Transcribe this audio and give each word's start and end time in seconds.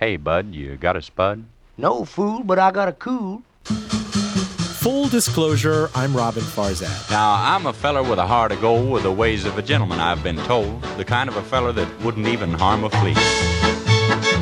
Hey, 0.00 0.16
bud, 0.16 0.54
you 0.54 0.78
got 0.78 0.96
a 0.96 1.02
spud? 1.02 1.44
No 1.76 2.06
fool, 2.06 2.42
but 2.42 2.58
I 2.58 2.70
got 2.70 2.88
a 2.88 2.92
cool. 2.92 3.42
Full 3.64 5.08
disclosure, 5.08 5.90
I'm 5.94 6.12
Roben 6.14 6.40
Farzad. 6.40 7.10
Now, 7.10 7.34
I'm 7.34 7.66
a 7.66 7.72
feller 7.74 8.02
with 8.02 8.18
a 8.18 8.26
heart 8.26 8.50
of 8.50 8.62
gold 8.62 8.90
with 8.90 9.02
the 9.02 9.12
ways 9.12 9.44
of 9.44 9.58
a 9.58 9.62
gentleman, 9.62 10.00
I've 10.00 10.22
been 10.22 10.38
told. 10.38 10.80
The 10.96 11.04
kind 11.04 11.28
of 11.28 11.36
a 11.36 11.42
feller 11.42 11.72
that 11.72 12.00
wouldn't 12.00 12.28
even 12.28 12.54
harm 12.54 12.84
a 12.84 12.88
flea. 12.88 13.12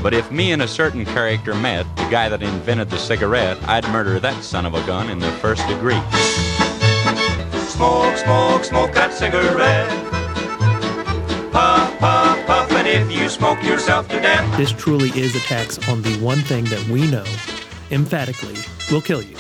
But 0.01 0.15
if 0.15 0.31
me 0.31 0.53
and 0.53 0.63
a 0.63 0.69
certain 0.69 1.05
character 1.05 1.57
met, 1.57 1.87
the 1.97 2.09
guy 2.09 2.29
that 2.29 2.41
invented 2.41 2.89
the 2.89 2.99
cigarette, 2.99 3.59
I'd 3.69 3.83
murder 3.89 4.21
that 4.21 4.45
son 4.45 4.65
of 4.65 4.75
a 4.75 4.87
gun 4.87 5.11
in 5.11 5.19
the 5.19 5.33
first 5.43 5.67
degree. 5.67 6.01
Smoke, 7.67 8.17
smoke, 8.17 8.63
smoke 8.63 8.93
that 8.93 9.13
cigarette. 9.13 10.08
If 12.89 13.13
you 13.13 13.29
smoke 13.29 13.63
yourself 13.63 14.09
to 14.09 14.21
death. 14.21 14.57
This 14.57 14.73
truly 14.73 15.11
is 15.11 15.37
a 15.37 15.41
tax 15.41 15.79
on 15.89 16.03
the 16.03 16.17
one 16.19 16.41
thing 16.41 16.65
that 16.67 16.83
we 16.89 17.11
know 17.11 17.25
emphatically 17.91 18.57
will 18.91 19.03
kill 19.03 19.23
you 19.23 19.37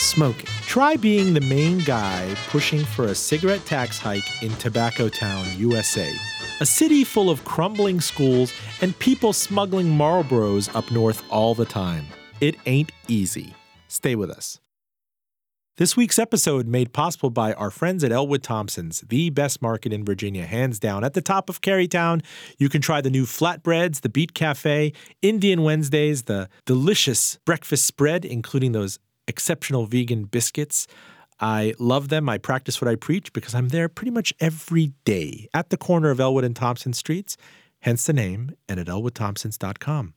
smoking. 0.00 0.46
Try 0.66 0.96
being 0.96 1.34
the 1.34 1.40
main 1.40 1.78
guy 1.80 2.34
pushing 2.48 2.84
for 2.84 3.04
a 3.06 3.14
cigarette 3.14 3.64
tax 3.66 3.98
hike 3.98 4.42
in 4.42 4.50
Tobacco 4.56 5.08
Town, 5.08 5.46
USA. 5.56 6.12
A 6.60 6.66
city 6.66 7.04
full 7.04 7.30
of 7.30 7.44
crumbling 7.44 8.00
schools 8.00 8.52
and 8.80 8.98
people 8.98 9.32
smuggling 9.32 9.86
Marlboros 9.86 10.74
up 10.74 10.90
north 10.90 11.22
all 11.30 11.54
the 11.54 11.64
time. 11.64 12.06
It 12.40 12.56
ain't 12.66 12.92
easy. 13.08 13.54
Stay 13.88 14.14
with 14.14 14.30
us. 14.30 14.58
This 15.80 15.96
week's 15.96 16.18
episode 16.18 16.66
made 16.66 16.92
possible 16.92 17.30
by 17.30 17.54
our 17.54 17.70
friends 17.70 18.04
at 18.04 18.12
Elwood 18.12 18.42
Thompson's, 18.42 19.00
the 19.00 19.30
best 19.30 19.62
market 19.62 19.94
in 19.94 20.04
Virginia, 20.04 20.44
hands 20.44 20.78
down. 20.78 21.04
At 21.04 21.14
the 21.14 21.22
top 21.22 21.48
of 21.48 21.62
Carytown, 21.62 22.22
you 22.58 22.68
can 22.68 22.82
try 22.82 23.00
the 23.00 23.08
new 23.08 23.24
flatbreads, 23.24 24.02
the 24.02 24.10
Beet 24.10 24.34
Cafe, 24.34 24.92
Indian 25.22 25.62
Wednesdays, 25.62 26.24
the 26.24 26.50
delicious 26.66 27.38
breakfast 27.46 27.86
spread, 27.86 28.26
including 28.26 28.72
those 28.72 28.98
exceptional 29.26 29.86
vegan 29.86 30.24
biscuits. 30.24 30.86
I 31.40 31.72
love 31.78 32.10
them. 32.10 32.28
I 32.28 32.36
practice 32.36 32.82
what 32.82 32.88
I 32.88 32.94
preach 32.94 33.32
because 33.32 33.54
I'm 33.54 33.70
there 33.70 33.88
pretty 33.88 34.10
much 34.10 34.34
every 34.38 34.92
day 35.06 35.48
at 35.54 35.70
the 35.70 35.78
corner 35.78 36.10
of 36.10 36.20
Elwood 36.20 36.44
and 36.44 36.54
Thompson 36.54 36.92
Streets, 36.92 37.38
hence 37.80 38.04
the 38.04 38.12
name, 38.12 38.54
and 38.68 38.78
at 38.78 38.86
elwoodthompsons.com. 38.88 40.12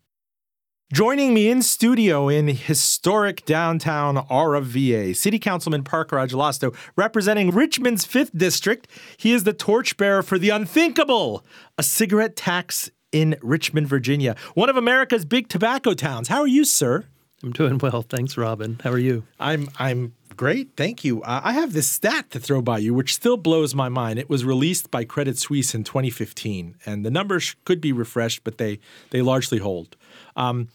Joining 0.92 1.34
me 1.34 1.50
in 1.50 1.64
studio 1.64 2.30
in 2.30 2.48
historic 2.50 3.46
downtown 3.46 4.18
RVA, 4.28 5.16
City 5.16 5.40
Councilman 5.40 5.84
Parker 5.84 6.18
Agelasto, 6.18 6.76
representing 6.96 7.50
Richmond's 7.50 8.06
5th 8.06 8.38
District. 8.38 8.88
He 9.18 9.32
is 9.32 9.44
the 9.44 9.54
torchbearer 9.54 10.22
for 10.22 10.38
the 10.38 10.50
unthinkable, 10.50 11.44
a 11.80 11.84
cigarette 11.84 12.36
tax 12.36 12.92
in 13.12 13.36
Richmond, 13.42 13.88
Virginia, 13.88 14.36
one 14.54 14.70
of 14.70 14.78
America's 14.78 15.26
big 15.26 15.48
tobacco 15.48 15.94
towns. 15.96 16.28
How 16.28 16.42
are 16.42 16.48
you, 16.48 16.64
sir? 16.64 17.06
I'm 17.42 17.54
doing 17.54 17.80
well. 17.80 18.04
Thanks, 18.04 18.36
Roben. 18.36 18.80
How 18.82 18.92
are 18.92 19.00
you? 19.00 19.24
I'm 19.40 19.70
I'm 19.78 20.14
great. 20.38 20.72
Thank 20.78 21.04
you. 21.04 21.22
Uh, 21.24 21.42
I 21.44 21.54
have 21.54 21.74
this 21.74 21.90
stat 21.90 22.30
to 22.32 22.40
throw 22.40 22.62
by 22.62 22.78
you, 22.78 22.94
which 22.94 23.16
still 23.16 23.36
blows 23.36 23.74
my 23.76 23.90
mind. 23.90 24.20
It 24.20 24.30
was 24.30 24.46
released 24.46 24.92
by 24.92 25.04
Credit 25.06 25.38
Suisse 25.38 25.76
in 25.76 25.84
2015, 25.84 26.76
and 26.86 27.06
the 27.06 27.12
numbers 27.12 27.56
could 27.66 27.82
be 27.82 27.92
refreshed, 27.92 28.44
but 28.44 28.60
they 28.60 28.80
they 29.10 29.22
largely 29.22 29.58
hold. 29.58 29.98
Um, 30.36 30.70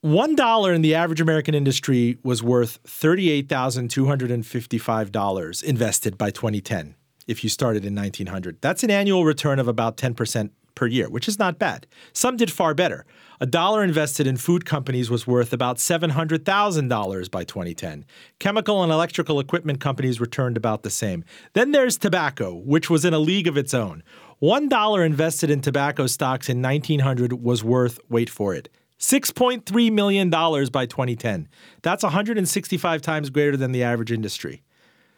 one 0.00 0.36
dollar 0.36 0.72
in 0.72 0.82
the 0.82 0.94
average 0.94 1.20
American 1.20 1.54
industry 1.54 2.18
was 2.22 2.42
worth 2.42 2.78
thirty-eight 2.84 3.48
thousand 3.48 3.88
two 3.88 4.06
hundred 4.06 4.30
and 4.30 4.46
fifty-five 4.46 5.10
dollars 5.10 5.62
invested 5.62 6.16
by 6.16 6.30
2010. 6.30 6.94
If 7.26 7.44
you 7.44 7.50
started 7.50 7.84
in 7.84 7.94
1900, 7.94 8.58
that's 8.60 8.82
an 8.82 8.90
annual 8.90 9.24
return 9.24 9.58
of 9.58 9.68
about 9.68 9.96
10 9.96 10.14
percent 10.14 10.52
per 10.78 10.86
year, 10.86 11.10
which 11.10 11.26
is 11.26 11.38
not 11.38 11.58
bad. 11.58 11.88
Some 12.12 12.36
did 12.36 12.52
far 12.52 12.72
better. 12.72 13.04
A 13.40 13.46
dollar 13.46 13.82
invested 13.82 14.28
in 14.28 14.36
food 14.36 14.64
companies 14.64 15.10
was 15.10 15.26
worth 15.26 15.52
about 15.52 15.78
$700,000 15.78 17.30
by 17.30 17.44
2010. 17.44 18.04
Chemical 18.38 18.82
and 18.84 18.92
electrical 18.92 19.40
equipment 19.40 19.80
companies 19.80 20.20
returned 20.20 20.56
about 20.56 20.84
the 20.84 20.90
same. 20.90 21.24
Then 21.52 21.72
there's 21.72 21.98
tobacco, 21.98 22.54
which 22.54 22.88
was 22.88 23.04
in 23.04 23.12
a 23.12 23.18
league 23.18 23.48
of 23.48 23.56
its 23.56 23.74
own. 23.74 24.04
$1 24.42 25.06
invested 25.06 25.50
in 25.50 25.60
tobacco 25.60 26.06
stocks 26.06 26.48
in 26.48 26.62
1900 26.62 27.42
was 27.42 27.64
worth, 27.64 27.98
wait 28.08 28.30
for 28.30 28.54
it, 28.54 28.68
$6.3 28.98 29.92
million 29.92 30.30
by 30.30 30.86
2010. 30.86 31.48
That's 31.82 32.02
165 32.02 33.02
times 33.02 33.30
greater 33.30 33.56
than 33.56 33.72
the 33.72 33.82
average 33.82 34.12
industry. 34.12 34.62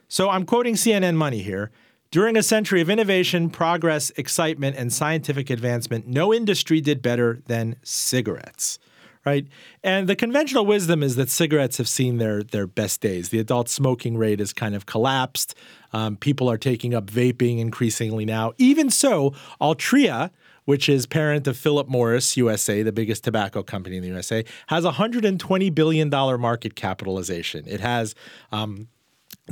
So 0.08 0.28
I'm 0.28 0.44
quoting 0.44 0.74
CNN 0.74 1.16
Money 1.16 1.42
here. 1.42 1.70
During 2.10 2.36
a 2.36 2.42
century 2.42 2.80
of 2.80 2.90
innovation, 2.90 3.50
progress, 3.50 4.10
excitement, 4.16 4.76
and 4.76 4.92
scientific 4.92 5.48
advancement, 5.48 6.08
no 6.08 6.34
industry 6.34 6.80
did 6.80 7.02
better 7.02 7.40
than 7.46 7.76
cigarettes. 7.82 8.80
Right? 9.24 9.46
And 9.84 10.08
the 10.08 10.16
conventional 10.16 10.64
wisdom 10.66 11.02
is 11.02 11.14
that 11.16 11.28
cigarettes 11.28 11.76
have 11.76 11.88
seen 11.88 12.16
their, 12.16 12.42
their 12.42 12.66
best 12.66 13.00
days. 13.00 13.28
The 13.28 13.38
adult 13.38 13.68
smoking 13.68 14.16
rate 14.16 14.40
has 14.40 14.52
kind 14.54 14.74
of 14.74 14.86
collapsed. 14.86 15.54
Um, 15.92 16.16
people 16.16 16.50
are 16.50 16.58
taking 16.58 16.94
up 16.94 17.06
vaping 17.06 17.58
increasingly 17.58 18.24
now. 18.24 18.52
Even 18.58 18.90
so, 18.90 19.34
Altria, 19.60 20.30
which 20.64 20.88
is 20.88 21.06
parent 21.06 21.46
of 21.46 21.56
Philip 21.56 21.88
Morris 21.88 22.36
USA, 22.36 22.82
the 22.82 22.92
biggest 22.92 23.24
tobacco 23.24 23.62
company 23.62 23.96
in 23.96 24.02
the 24.02 24.08
USA, 24.08 24.44
has 24.68 24.84
a 24.84 24.92
$120 24.92 25.74
billion 25.74 26.08
market 26.08 26.74
capitalization. 26.76 27.64
It 27.66 27.80
has 27.80 28.14
um, 28.52 28.88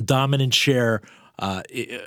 dominant 0.04 0.54
share 0.54 1.02
uh, 1.38 1.62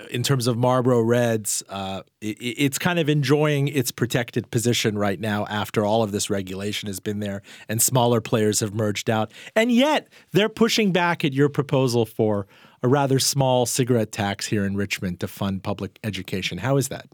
in 0.09 0.23
terms 0.23 0.45
of 0.45 0.57
Marlboro 0.57 1.01
Reds, 1.01 1.63
uh, 1.69 2.01
it's 2.19 2.77
kind 2.77 2.99
of 2.99 3.07
enjoying 3.07 3.69
its 3.69 3.89
protected 3.89 4.51
position 4.51 4.97
right 4.97 5.19
now 5.19 5.45
after 5.45 5.85
all 5.85 6.03
of 6.03 6.11
this 6.11 6.29
regulation 6.29 6.87
has 6.87 6.99
been 6.99 7.21
there 7.21 7.41
and 7.69 7.81
smaller 7.81 8.19
players 8.19 8.59
have 8.59 8.73
merged 8.73 9.09
out. 9.09 9.31
And 9.55 9.71
yet 9.71 10.09
they're 10.31 10.49
pushing 10.49 10.91
back 10.91 11.23
at 11.23 11.31
your 11.31 11.47
proposal 11.47 12.05
for 12.05 12.45
a 12.83 12.87
rather 12.87 13.19
small 13.19 13.65
cigarette 13.65 14.11
tax 14.11 14.47
here 14.47 14.65
in 14.65 14.75
Richmond 14.75 15.19
to 15.19 15.27
fund 15.27 15.63
public 15.63 15.99
education. 16.03 16.57
How 16.57 16.77
is 16.77 16.89
that? 16.89 17.07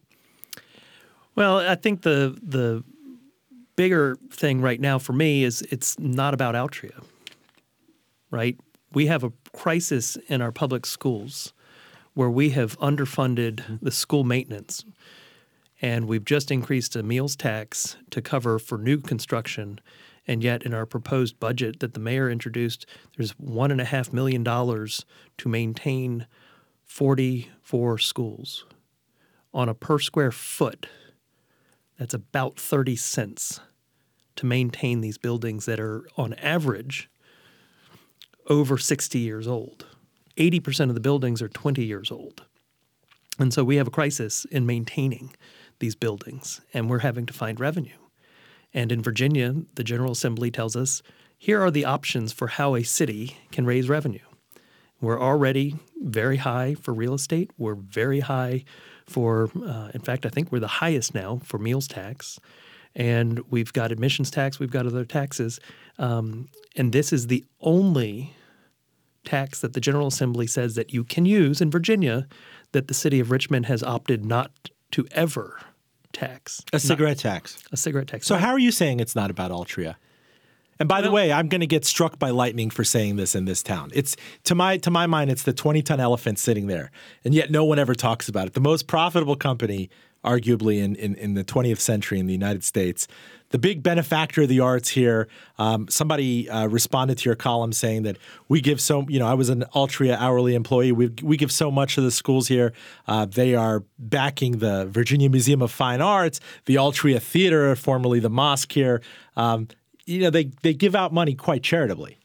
Well, 1.36 1.58
I 1.60 1.76
think 1.76 2.02
the 2.02 2.38
the 2.42 2.84
bigger 3.76 4.18
thing 4.32 4.60
right 4.62 4.82
now 4.82 4.98
for 4.98 5.14
me 5.14 5.44
is 5.44 5.62
it's 5.64 5.98
not 6.00 6.34
about 6.34 6.56
Altria. 6.56 7.04
Right? 8.32 8.60
We 8.94 9.08
have 9.08 9.24
a 9.24 9.32
crisis 9.54 10.18
in 10.28 10.42
our 10.42 10.52
public 10.52 10.86
schools 10.86 11.54
where 12.14 12.30
we 12.30 12.50
have 12.50 12.78
underfunded 12.80 13.80
the 13.82 13.92
school 13.92 14.24
maintenance. 14.24 14.84
And 15.82 16.08
we've 16.08 16.26
just 16.26 16.52
increased 16.52 16.96
a 16.96 17.04
meals 17.04 17.36
tax 17.36 17.98
to 18.10 18.22
cover 18.22 18.58
for 18.58 18.78
new 18.78 19.00
construction. 19.00 19.80
And 20.26 20.44
yet, 20.44 20.64
in 20.64 20.74
our 20.74 20.86
proposed 20.86 21.40
budget 21.40 21.80
that 21.80 21.94
the 21.94 22.00
mayor 22.00 22.30
introduced, 22.30 22.86
there's 23.16 23.34
$1.5 23.34 24.14
million 24.14 24.44
to 24.44 25.50
maintain 25.50 26.28
44 26.84 27.98
schools 28.00 28.66
on 29.54 29.70
a 29.70 29.74
per 29.74 30.00
square 30.00 30.32
foot. 30.32 30.88
That's 32.00 32.14
about 32.14 32.60
30 32.60 32.96
cents 32.96 33.60
to 34.36 34.46
maintain 34.46 35.02
these 35.02 35.18
buildings 35.18 35.66
that 35.66 35.80
are, 35.80 36.08
on 36.16 36.34
average, 36.36 37.10
over 38.48 38.78
60 38.78 39.20
years 39.20 39.48
old. 39.48 39.86
80% 40.38 40.90
of 40.90 40.96
the 40.96 41.02
buildings 41.02 41.42
are 41.42 41.50
20 41.50 41.84
years 41.84 42.12
old. 42.12 42.44
And 43.40 43.54
so 43.54 43.64
we 43.64 43.76
have 43.78 43.88
a 43.88 43.92
crisis 43.92 44.46
in 44.46 44.66
maintaining 44.66 45.34
these 45.80 45.96
buildings, 45.96 46.62
and 46.74 46.90
we're 46.90 47.00
having 47.00 47.26
to 47.26 47.34
find 47.34 47.60
revenue. 47.60 47.98
And 48.74 48.92
in 48.92 49.02
Virginia, 49.02 49.56
the 49.76 49.84
General 49.84 50.12
Assembly 50.12 50.52
tells 50.52 50.76
us 50.76 51.02
here 51.38 51.62
are 51.62 51.72
the 51.72 51.86
options 51.86 52.34
for 52.34 52.48
how 52.48 52.76
a 52.76 52.84
city 52.84 53.38
can 53.52 53.66
raise 53.66 53.90
revenue. 53.90 54.20
We're 55.00 55.22
already 55.22 55.76
very 56.02 56.38
high 56.38 56.76
for 56.76 56.94
real 56.94 57.14
estate. 57.14 57.52
We're 57.58 57.76
very 57.76 58.22
high 58.22 58.66
for, 59.06 59.50
uh, 59.64 59.92
in 59.94 60.02
fact, 60.02 60.26
I 60.26 60.30
think 60.30 60.52
we're 60.52 60.60
the 60.60 60.68
highest 60.68 61.14
now 61.14 61.40
for 61.44 61.60
meals 61.60 61.88
tax. 61.88 62.40
And 62.96 63.40
we've 63.52 63.72
got 63.72 63.92
admissions 63.92 64.32
tax, 64.32 64.60
we've 64.60 64.72
got 64.72 64.88
other 64.88 65.06
taxes. 65.06 65.60
Um, 66.00 66.50
and 66.76 66.92
this 66.92 67.14
is 67.14 67.28
the 67.28 67.46
only 67.62 68.34
tax 69.24 69.60
that 69.60 69.74
the 69.74 69.82
General 69.82 70.08
Assembly 70.08 70.48
says 70.48 70.76
that 70.76 70.94
you 70.94 71.04
can 71.04 71.26
use 71.26 71.62
in 71.62 71.70
Virginia 71.70 72.28
that 72.72 72.88
the 72.88 72.94
city 72.94 73.20
of 73.20 73.30
Richmond 73.30 73.68
has 73.68 73.84
opted 73.84 74.26
not 74.26 74.52
to 74.92 75.08
ever 75.12 75.60
tax. 76.14 76.64
A 76.74 76.80
cigarette 76.80 77.24
not, 77.24 77.34
tax. 77.34 77.64
A 77.72 77.78
cigarette 77.78 78.08
tax. 78.08 78.28
So, 78.28 78.36
how 78.36 78.50
are 78.50 78.60
you 78.60 78.72
saying 78.72 79.00
it's 79.00 79.16
not 79.16 79.30
about 79.30 79.52
Altria? 79.52 79.96
And 80.80 80.88
by 80.88 81.02
the 81.02 81.12
way, 81.12 81.32
I'm 81.32 81.48
going 81.48 81.62
to 81.62 81.68
get 81.68 81.86
struck 81.86 82.20
by 82.20 82.30
lightning 82.30 82.70
for 82.70 82.84
saying 82.84 83.16
this 83.16 83.34
in 83.34 83.46
this 83.46 83.64
town. 83.64 83.90
It's 83.94 84.16
to 84.44 84.54
my 84.54 84.78
to 84.78 84.92
my 84.92 85.08
mind, 85.08 85.32
it's 85.32 85.44
the 85.44 85.54
20 85.54 85.82
ton 85.82 86.00
elephant 86.00 86.40
sitting 86.40 86.68
there, 86.68 86.92
and 87.26 87.34
yet 87.34 87.50
no 87.50 87.66
one 87.66 87.80
ever 87.80 87.96
talks 87.96 88.30
about 88.30 88.48
it. 88.48 88.54
The 88.54 88.60
most 88.60 88.88
profitable 88.88 89.36
company, 89.36 89.90
arguably 90.28 90.84
in 90.84 90.96
in, 90.96 91.16
in 91.16 91.34
the 91.34 91.44
20th 91.44 91.80
century 91.80 92.20
in 92.20 92.26
the 92.26 92.34
United 92.34 92.64
States, 92.64 93.08
the 93.50 93.58
big 93.58 93.82
benefactor 93.82 94.42
of 94.42 94.50
the 94.50 94.60
arts 94.60 94.90
here. 94.90 95.28
Um, 95.58 95.88
somebody 95.88 96.50
uh, 96.50 96.68
responded 96.68 97.18
to 97.20 97.30
your 97.30 97.36
column 97.36 97.72
saying 97.72 98.04
that 98.04 98.18
we 98.50 98.60
give 98.62 98.82
so 98.82 99.06
you 99.08 99.20
know 99.20 99.28
I 99.28 99.34
was 99.34 99.50
an 99.50 99.64
Altria 99.74 100.18
hourly 100.18 100.56
employee. 100.56 100.92
We 100.92 101.12
we 101.24 101.38
give 101.38 101.52
so 101.52 101.72
much 101.72 101.96
to 101.96 102.02
the 102.02 102.12
schools 102.12 102.48
here. 102.48 102.74
Uh, 103.08 103.26
they 103.26 103.56
are 103.56 103.84
backing 103.98 104.58
the 104.58 104.86
Virginia 104.88 105.30
Museum 105.30 105.62
of 105.62 105.72
Fine 105.72 106.02
Arts, 106.02 106.40
the 106.66 106.76
Altria 106.76 107.22
Theater, 107.22 107.76
formerly 107.76 108.20
the 108.20 108.30
mosque 108.30 108.72
here. 108.72 109.02
Um, 109.36 109.68
you 110.08 110.22
know, 110.22 110.30
they, 110.30 110.46
they 110.64 110.74
give 110.74 110.96
out 110.96 111.14
money 111.14 111.36
quite 111.36 111.62
charitably. 111.62 112.18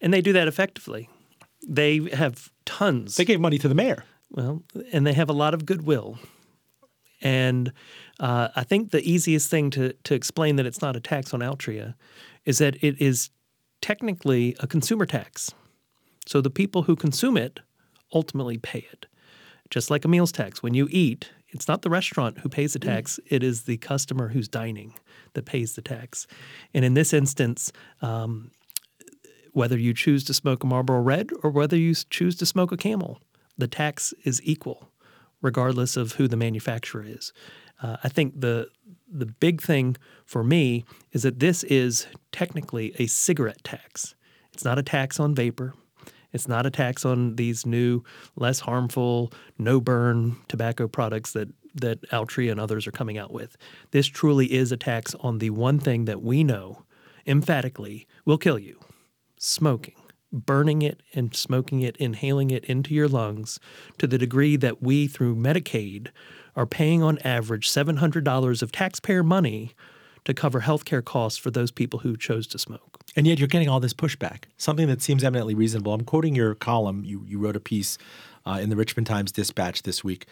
And 0.00 0.14
they 0.14 0.20
do 0.20 0.32
that 0.34 0.46
effectively. 0.46 1.08
They 1.66 2.08
have 2.12 2.52
tons. 2.64 3.16
They 3.16 3.24
gave 3.24 3.40
money 3.40 3.58
to 3.58 3.66
the 3.66 3.74
mayor. 3.74 4.04
Well, 4.30 4.62
and 4.92 5.06
they 5.06 5.14
have 5.14 5.30
a 5.30 5.32
lot 5.32 5.54
of 5.54 5.66
goodwill. 5.66 6.18
And 7.20 7.72
uh, 8.20 8.48
I 8.54 8.64
think 8.64 8.90
the 8.90 9.02
easiest 9.08 9.50
thing 9.50 9.70
to, 9.70 9.92
to 9.92 10.14
explain 10.14 10.56
that 10.56 10.66
it's 10.66 10.82
not 10.82 10.96
a 10.96 11.00
tax 11.00 11.34
on 11.34 11.40
Altria 11.40 11.94
is 12.44 12.58
that 12.58 12.82
it 12.82 13.00
is 13.00 13.30
technically 13.80 14.56
a 14.60 14.66
consumer 14.66 15.06
tax. 15.06 15.52
So 16.26 16.40
the 16.40 16.50
people 16.50 16.82
who 16.82 16.96
consume 16.96 17.36
it 17.36 17.60
ultimately 18.12 18.58
pay 18.58 18.86
it. 18.92 19.06
Just 19.70 19.90
like 19.90 20.04
a 20.04 20.08
meals 20.08 20.32
tax. 20.32 20.62
When 20.62 20.74
you 20.74 20.88
eat, 20.90 21.30
it's 21.48 21.68
not 21.68 21.82
the 21.82 21.90
restaurant 21.90 22.38
who 22.38 22.48
pays 22.48 22.72
the 22.72 22.78
tax, 22.78 23.20
it 23.26 23.42
is 23.42 23.62
the 23.62 23.76
customer 23.78 24.28
who's 24.28 24.48
dining 24.48 24.94
that 25.34 25.44
pays 25.44 25.74
the 25.74 25.82
tax. 25.82 26.26
And 26.72 26.84
in 26.84 26.94
this 26.94 27.12
instance, 27.12 27.72
um, 28.00 28.50
whether 29.52 29.78
you 29.78 29.92
choose 29.92 30.24
to 30.24 30.34
smoke 30.34 30.64
a 30.64 30.66
Marlboro 30.66 31.00
Red 31.00 31.30
or 31.42 31.50
whether 31.50 31.76
you 31.76 31.94
choose 31.94 32.36
to 32.36 32.46
smoke 32.46 32.72
a 32.72 32.76
Camel, 32.76 33.20
the 33.56 33.68
tax 33.68 34.14
is 34.24 34.40
equal, 34.44 34.88
regardless 35.40 35.96
of 35.96 36.12
who 36.12 36.28
the 36.28 36.36
manufacturer 36.36 37.04
is. 37.06 37.32
Uh, 37.82 37.96
I 38.02 38.08
think 38.08 38.40
the 38.40 38.68
the 39.10 39.26
big 39.26 39.62
thing 39.62 39.96
for 40.24 40.44
me 40.44 40.84
is 41.12 41.22
that 41.22 41.38
this 41.38 41.64
is 41.64 42.06
technically 42.32 42.94
a 42.98 43.06
cigarette 43.06 43.64
tax. 43.64 44.14
It's 44.52 44.64
not 44.64 44.78
a 44.78 44.82
tax 44.82 45.18
on 45.18 45.34
vapor. 45.34 45.74
It's 46.32 46.48
not 46.48 46.66
a 46.66 46.70
tax 46.70 47.06
on 47.06 47.36
these 47.36 47.64
new, 47.64 48.02
less 48.36 48.60
harmful, 48.60 49.32
no 49.58 49.80
burn 49.80 50.36
tobacco 50.48 50.88
products 50.88 51.32
that 51.32 51.48
that 51.74 52.02
Altria 52.10 52.50
and 52.50 52.60
others 52.60 52.86
are 52.86 52.92
coming 52.92 53.18
out 53.18 53.32
with. 53.32 53.56
This 53.92 54.06
truly 54.06 54.52
is 54.52 54.72
a 54.72 54.76
tax 54.76 55.14
on 55.20 55.38
the 55.38 55.50
one 55.50 55.78
thing 55.78 56.06
that 56.06 56.22
we 56.22 56.42
know 56.42 56.82
emphatically 57.26 58.06
will 58.24 58.38
kill 58.38 58.58
you 58.58 58.80
smoking. 59.36 59.94
Burning 60.32 60.82
it 60.82 61.02
and 61.14 61.34
smoking 61.34 61.80
it, 61.80 61.96
inhaling 61.96 62.50
it 62.50 62.64
into 62.66 62.94
your 62.94 63.08
lungs 63.08 63.58
to 63.98 64.06
the 64.06 64.18
degree 64.18 64.56
that 64.56 64.82
we, 64.82 65.06
through 65.06 65.36
Medicaid, 65.36 66.08
are 66.54 66.66
paying 66.66 67.02
on 67.02 67.18
average 67.18 67.70
$700 67.70 68.62
of 68.62 68.72
taxpayer 68.72 69.22
money 69.22 69.74
to 70.24 70.34
cover 70.34 70.60
healthcare 70.60 71.04
costs 71.04 71.38
for 71.38 71.50
those 71.50 71.70
people 71.70 72.00
who 72.00 72.16
chose 72.16 72.46
to 72.48 72.58
smoke. 72.58 73.00
And 73.16 73.26
yet 73.26 73.38
you're 73.38 73.48
getting 73.48 73.68
all 73.68 73.80
this 73.80 73.94
pushback, 73.94 74.44
something 74.58 74.86
that 74.88 75.00
seems 75.00 75.24
eminently 75.24 75.54
reasonable. 75.54 75.94
I'm 75.94 76.04
quoting 76.04 76.34
your 76.34 76.54
column. 76.54 77.04
You, 77.04 77.24
you 77.26 77.38
wrote 77.38 77.56
a 77.56 77.60
piece 77.60 77.96
uh, 78.44 78.58
in 78.60 78.68
the 78.68 78.76
Richmond 78.76 79.06
Times 79.06 79.32
Dispatch 79.32 79.82
this 79.82 80.04
week 80.04 80.26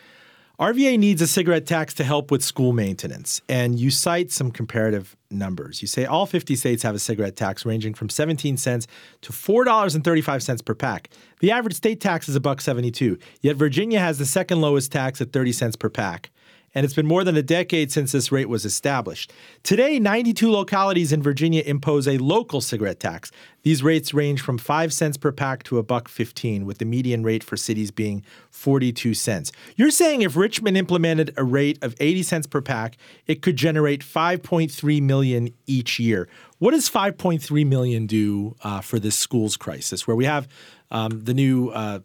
RVA 0.58 0.98
needs 0.98 1.20
a 1.20 1.26
cigarette 1.26 1.66
tax 1.66 1.92
to 1.92 2.02
help 2.02 2.30
with 2.30 2.42
school 2.42 2.72
maintenance, 2.72 3.42
and 3.46 3.78
you 3.78 3.90
cite 3.90 4.30
some 4.32 4.50
comparative 4.50 5.14
numbers. 5.30 5.82
You 5.82 5.88
say 5.88 6.06
all 6.06 6.24
50 6.24 6.56
states 6.56 6.82
have 6.82 6.94
a 6.94 6.98
cigarette 6.98 7.36
tax 7.36 7.66
ranging 7.66 7.92
from 7.92 8.08
17 8.08 8.56
cents 8.56 8.86
to 9.20 9.32
$4.35 9.32 10.64
per 10.64 10.74
pack. 10.74 11.10
The 11.40 11.50
average 11.50 11.74
state 11.74 12.00
tax 12.00 12.26
is 12.26 12.36
a 12.36 12.40
buck 12.40 12.62
72, 12.62 13.18
yet 13.42 13.56
Virginia 13.56 14.00
has 14.00 14.16
the 14.16 14.24
second 14.24 14.62
lowest 14.62 14.90
tax 14.90 15.20
at 15.20 15.30
30 15.30 15.52
cents 15.52 15.76
per 15.76 15.90
pack 15.90 16.30
and 16.76 16.84
it's 16.84 16.92
been 16.92 17.06
more 17.06 17.24
than 17.24 17.38
a 17.38 17.42
decade 17.42 17.90
since 17.90 18.12
this 18.12 18.30
rate 18.30 18.50
was 18.50 18.66
established. 18.66 19.32
Today, 19.62 19.98
92 19.98 20.50
localities 20.50 21.10
in 21.10 21.22
Virginia 21.22 21.62
impose 21.64 22.06
a 22.06 22.18
local 22.18 22.60
cigarette 22.60 23.00
tax. 23.00 23.32
These 23.62 23.82
rates 23.82 24.12
range 24.12 24.42
from 24.42 24.58
5 24.58 24.92
cents 24.92 25.16
per 25.16 25.32
pack 25.32 25.62
to 25.64 25.78
a 25.78 25.82
buck 25.82 26.06
15, 26.06 26.66
with 26.66 26.76
the 26.76 26.84
median 26.84 27.22
rate 27.22 27.42
for 27.42 27.56
cities 27.56 27.90
being 27.90 28.22
42 28.50 29.14
cents. 29.14 29.52
You're 29.76 29.90
saying 29.90 30.20
if 30.20 30.36
Richmond 30.36 30.76
implemented 30.76 31.32
a 31.38 31.44
rate 31.44 31.82
of 31.82 31.96
80 31.98 32.22
cents 32.22 32.46
per 32.46 32.60
pack, 32.60 32.98
it 33.26 33.40
could 33.40 33.56
generate 33.56 34.02
5.3 34.02 35.00
million 35.00 35.48
each 35.66 35.98
year. 35.98 36.28
What 36.58 36.72
does 36.72 36.90
5.3 36.90 37.66
million 37.66 38.06
do 38.06 38.54
uh, 38.62 38.82
for 38.82 38.98
this 38.98 39.16
schools 39.16 39.56
crisis, 39.56 40.06
where 40.06 40.14
we 40.14 40.26
have 40.26 40.46
um, 40.90 41.24
the 41.24 41.32
new 41.32 41.70
uh, 41.70 42.00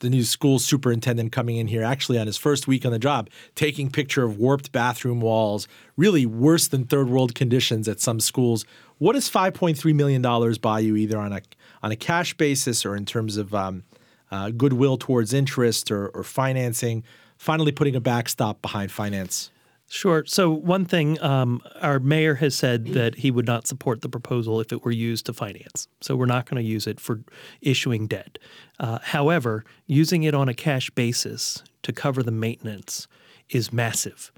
the 0.00 0.10
new 0.10 0.22
school 0.22 0.58
superintendent 0.58 1.32
coming 1.32 1.56
in 1.56 1.68
here, 1.68 1.82
actually 1.82 2.18
on 2.18 2.26
his 2.26 2.36
first 2.36 2.66
week 2.66 2.84
on 2.86 2.92
the 2.92 2.98
job, 2.98 3.28
taking 3.54 3.90
picture 3.90 4.24
of 4.24 4.38
warped 4.38 4.72
bathroom 4.72 5.20
walls, 5.20 5.66
really 5.96 6.26
worse 6.26 6.68
than 6.68 6.84
third 6.84 7.08
world 7.08 7.34
conditions 7.34 7.88
at 7.88 8.00
some 8.00 8.20
schools. 8.20 8.64
What 8.98 9.14
does 9.14 9.28
five 9.28 9.54
point 9.54 9.78
three 9.78 9.92
million 9.92 10.22
dollars 10.22 10.58
buy 10.58 10.80
you, 10.80 10.96
either 10.96 11.18
on 11.18 11.32
a 11.32 11.40
on 11.82 11.92
a 11.92 11.96
cash 11.96 12.34
basis 12.34 12.84
or 12.84 12.96
in 12.96 13.04
terms 13.04 13.36
of 13.36 13.54
um, 13.54 13.84
uh, 14.30 14.50
goodwill 14.50 14.96
towards 14.96 15.32
interest 15.32 15.90
or, 15.90 16.08
or 16.08 16.24
financing? 16.24 17.04
Finally, 17.36 17.72
putting 17.72 17.94
a 17.94 18.00
backstop 18.00 18.60
behind 18.62 18.90
finance 18.90 19.50
Sure. 19.90 20.22
So, 20.26 20.50
one 20.50 20.84
thing, 20.84 21.20
um, 21.22 21.62
our 21.80 21.98
mayor 21.98 22.34
has 22.36 22.54
said 22.54 22.88
that 22.88 23.16
he 23.16 23.30
would 23.30 23.46
not 23.46 23.66
support 23.66 24.02
the 24.02 24.08
proposal 24.10 24.60
if 24.60 24.70
it 24.70 24.84
were 24.84 24.90
used 24.90 25.24
to 25.26 25.32
finance. 25.32 25.88
So, 26.02 26.14
we're 26.14 26.26
not 26.26 26.44
going 26.44 26.62
to 26.62 26.68
use 26.68 26.86
it 26.86 27.00
for 27.00 27.22
issuing 27.62 28.06
debt. 28.06 28.38
Uh, 28.78 28.98
however, 29.02 29.64
using 29.86 30.24
it 30.24 30.34
on 30.34 30.46
a 30.46 30.52
cash 30.52 30.90
basis 30.90 31.62
to 31.82 31.92
cover 31.92 32.22
the 32.22 32.30
maintenance 32.30 33.08
is 33.48 33.72
massive. 33.72 34.30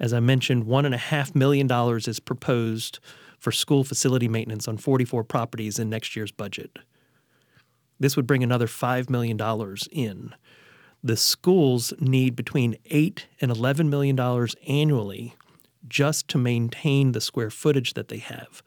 As 0.00 0.12
I 0.12 0.18
mentioned, 0.18 0.64
$1.5 0.64 1.34
million 1.36 1.70
is 1.98 2.18
proposed 2.18 2.98
for 3.38 3.52
school 3.52 3.84
facility 3.84 4.26
maintenance 4.26 4.66
on 4.66 4.76
44 4.76 5.22
properties 5.22 5.78
in 5.78 5.88
next 5.88 6.16
year's 6.16 6.32
budget. 6.32 6.80
This 8.00 8.16
would 8.16 8.26
bring 8.26 8.42
another 8.42 8.66
$5 8.66 9.08
million 9.08 9.38
in 9.92 10.34
the 11.06 11.16
schools 11.16 11.92
need 12.00 12.34
between 12.34 12.76
eight 12.86 13.26
and 13.40 13.50
eleven 13.50 13.88
million 13.88 14.16
dollars 14.16 14.56
annually 14.66 15.34
just 15.88 16.26
to 16.28 16.38
maintain 16.38 17.12
the 17.12 17.20
square 17.20 17.50
footage 17.50 17.94
that 17.94 18.08
they 18.08 18.18
have, 18.18 18.62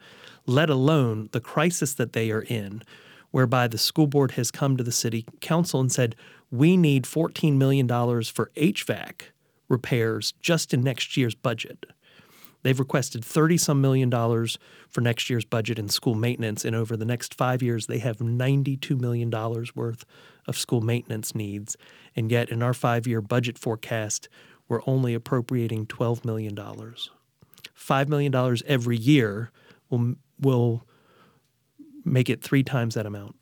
let 0.46 0.70
alone 0.70 1.28
the 1.32 1.40
crisis 1.40 1.92
that 1.94 2.14
they 2.14 2.30
are 2.30 2.42
in, 2.42 2.82
whereby 3.30 3.68
the 3.68 3.76
school 3.78 4.06
board 4.06 4.32
has 4.32 4.50
come 4.50 4.76
to 4.76 4.82
the 4.82 4.92
city 4.92 5.26
council 5.40 5.80
and 5.80 5.92
said, 5.92 6.16
we 6.50 6.76
need 6.76 7.04
$14 7.04 7.56
million 7.56 7.86
for 7.86 8.50
HVAC 8.56 9.22
repairs 9.68 10.32
just 10.40 10.72
in 10.74 10.82
next 10.82 11.16
year's 11.16 11.34
budget. 11.34 11.86
They've 12.62 12.78
requested 12.78 13.24
30 13.24 13.56
some 13.56 13.80
million 13.80 14.10
dollars 14.10 14.58
for 14.88 15.00
next 15.00 15.30
year's 15.30 15.44
budget 15.44 15.78
in 15.78 15.88
school 15.88 16.14
maintenance. 16.14 16.64
And 16.64 16.76
over 16.76 16.96
the 16.96 17.04
next 17.04 17.34
five 17.34 17.62
years, 17.62 17.86
they 17.86 17.98
have 17.98 18.18
$92 18.18 19.00
million 19.00 19.30
worth 19.74 20.04
of 20.46 20.58
school 20.58 20.80
maintenance 20.80 21.34
needs. 21.34 21.76
And 22.14 22.30
yet, 22.30 22.50
in 22.50 22.62
our 22.62 22.74
five 22.74 23.06
year 23.06 23.20
budget 23.20 23.58
forecast, 23.58 24.28
we're 24.68 24.82
only 24.86 25.14
appropriating 25.14 25.86
$12 25.86 26.24
million. 26.24 26.54
$5 26.54 28.08
million 28.08 28.56
every 28.66 28.96
year 28.96 29.50
will, 29.88 30.14
will 30.38 30.84
make 32.04 32.30
it 32.30 32.42
three 32.42 32.62
times 32.62 32.94
that 32.94 33.06
amount. 33.06 33.36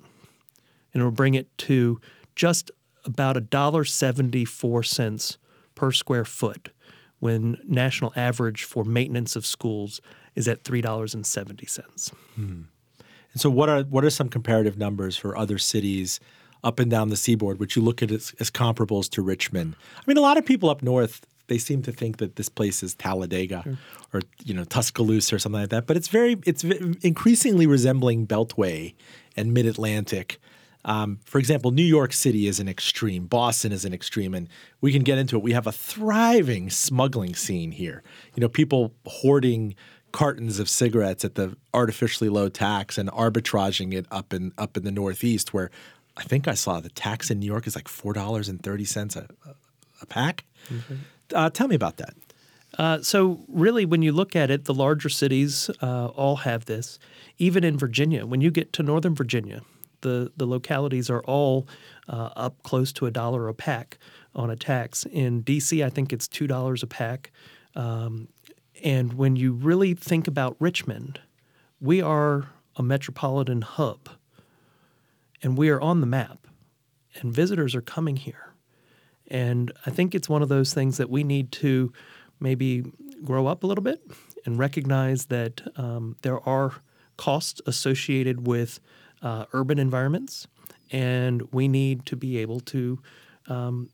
And 0.92 1.02
it 1.02 1.04
will 1.04 1.12
bring 1.12 1.34
it 1.34 1.56
to 1.58 2.00
just 2.34 2.70
about 3.04 3.36
$1.74 3.36 5.36
per 5.74 5.92
square 5.92 6.24
foot 6.24 6.70
when 7.20 7.58
national 7.66 8.12
average 8.16 8.64
for 8.64 8.84
maintenance 8.84 9.36
of 9.36 9.44
schools 9.44 10.00
is 10.34 10.46
at 10.46 10.64
$3.70. 10.64 12.12
Hmm. 12.34 12.62
And 13.32 13.40
so 13.40 13.50
what 13.50 13.68
are 13.68 13.82
what 13.82 14.04
are 14.04 14.10
some 14.10 14.28
comparative 14.28 14.78
numbers 14.78 15.16
for 15.16 15.36
other 15.36 15.58
cities 15.58 16.18
up 16.64 16.80
and 16.80 16.90
down 16.90 17.08
the 17.08 17.16
seaboard 17.16 17.60
which 17.60 17.76
you 17.76 17.82
look 17.82 18.02
at 18.02 18.10
as, 18.10 18.34
as 18.40 18.50
comparables 18.50 19.08
to 19.10 19.22
Richmond? 19.22 19.76
I 19.96 20.02
mean 20.06 20.16
a 20.16 20.22
lot 20.22 20.38
of 20.38 20.46
people 20.46 20.70
up 20.70 20.82
north 20.82 21.26
they 21.48 21.58
seem 21.58 21.82
to 21.82 21.92
think 21.92 22.18
that 22.18 22.36
this 22.36 22.48
place 22.48 22.82
is 22.82 22.94
Talladega 22.94 23.62
sure. 23.64 23.78
or 24.12 24.22
you 24.44 24.54
know 24.54 24.64
Tuscaloosa 24.64 25.34
or 25.34 25.38
something 25.38 25.60
like 25.60 25.70
that, 25.70 25.86
but 25.86 25.96
it's 25.96 26.08
very 26.08 26.38
it's 26.46 26.62
increasingly 26.64 27.66
resembling 27.66 28.26
Beltway 28.26 28.94
and 29.36 29.52
Mid 29.52 29.66
Atlantic. 29.66 30.40
Um, 30.88 31.20
for 31.24 31.38
example, 31.38 31.70
New 31.70 31.84
York 31.84 32.14
City 32.14 32.46
is 32.46 32.58
an 32.60 32.68
extreme, 32.68 33.26
Boston 33.26 33.72
is 33.72 33.84
an 33.84 33.92
extreme, 33.92 34.32
and 34.32 34.48
we 34.80 34.90
can 34.90 35.02
get 35.02 35.18
into 35.18 35.36
it. 35.36 35.42
We 35.42 35.52
have 35.52 35.66
a 35.66 35.72
thriving 35.72 36.70
smuggling 36.70 37.34
scene 37.34 37.72
here. 37.72 38.02
You 38.34 38.40
know, 38.40 38.48
people 38.48 38.94
hoarding 39.06 39.74
cartons 40.12 40.58
of 40.58 40.66
cigarettes 40.66 41.26
at 41.26 41.34
the 41.34 41.54
artificially 41.74 42.30
low 42.30 42.48
tax 42.48 42.96
and 42.96 43.10
arbitraging 43.10 43.92
it 43.92 44.06
up 44.10 44.32
in 44.32 44.52
up 44.56 44.78
in 44.78 44.84
the 44.84 44.90
Northeast, 44.90 45.52
where 45.52 45.70
I 46.16 46.22
think 46.22 46.48
I 46.48 46.54
saw 46.54 46.80
the 46.80 46.88
tax 46.88 47.30
in 47.30 47.38
New 47.38 47.46
York 47.46 47.66
is 47.66 47.76
like 47.76 47.86
four 47.86 48.14
dollars 48.14 48.48
and 48.48 48.62
thirty 48.62 48.86
cents 48.86 49.14
a 49.14 49.28
a 50.00 50.06
pack. 50.06 50.44
Mm-hmm. 50.72 50.94
Uh, 51.34 51.50
tell 51.50 51.68
me 51.68 51.74
about 51.74 51.98
that. 51.98 52.14
Uh, 52.78 53.02
so, 53.02 53.40
really, 53.48 53.84
when 53.84 54.00
you 54.00 54.12
look 54.12 54.34
at 54.34 54.50
it, 54.50 54.64
the 54.64 54.74
larger 54.74 55.10
cities 55.10 55.70
uh, 55.82 56.06
all 56.06 56.36
have 56.36 56.64
this. 56.64 56.98
Even 57.38 57.62
in 57.62 57.76
Virginia, 57.76 58.24
when 58.24 58.40
you 58.40 58.50
get 58.50 58.72
to 58.74 58.82
Northern 58.82 59.14
Virginia, 59.14 59.62
the, 60.02 60.32
the 60.36 60.46
localities 60.46 61.10
are 61.10 61.22
all 61.22 61.66
uh, 62.08 62.30
up 62.36 62.62
close 62.62 62.92
to 62.94 63.06
a 63.06 63.10
dollar 63.10 63.48
a 63.48 63.54
pack 63.54 63.98
on 64.34 64.50
a 64.50 64.56
tax. 64.56 65.04
In 65.04 65.42
DC, 65.42 65.84
I 65.84 65.90
think 65.90 66.12
it's 66.12 66.28
$2 66.28 66.82
a 66.82 66.86
pack. 66.86 67.32
Um, 67.74 68.28
and 68.84 69.14
when 69.14 69.36
you 69.36 69.52
really 69.52 69.94
think 69.94 70.28
about 70.28 70.56
Richmond, 70.60 71.20
we 71.80 72.00
are 72.00 72.50
a 72.76 72.82
metropolitan 72.82 73.62
hub 73.62 74.08
and 75.42 75.56
we 75.56 75.68
are 75.68 75.80
on 75.80 76.00
the 76.00 76.06
map, 76.06 76.46
and 77.14 77.32
visitors 77.32 77.74
are 77.74 77.80
coming 77.80 78.16
here. 78.16 78.54
And 79.28 79.72
I 79.86 79.90
think 79.90 80.14
it's 80.14 80.28
one 80.28 80.42
of 80.42 80.48
those 80.48 80.74
things 80.74 80.96
that 80.96 81.10
we 81.10 81.22
need 81.22 81.52
to 81.52 81.92
maybe 82.40 82.84
grow 83.24 83.46
up 83.46 83.62
a 83.62 83.66
little 83.66 83.84
bit 83.84 84.00
and 84.44 84.58
recognize 84.58 85.26
that 85.26 85.60
um, 85.76 86.16
there 86.22 86.40
are 86.48 86.74
costs 87.16 87.60
associated 87.66 88.46
with 88.46 88.80
uh, 89.22 89.46
urban 89.52 89.78
environments, 89.78 90.46
and 90.90 91.42
we 91.52 91.68
need 91.68 92.06
to 92.06 92.16
be 92.16 92.38
able 92.38 92.60
to 92.60 92.98
um, 93.48 93.90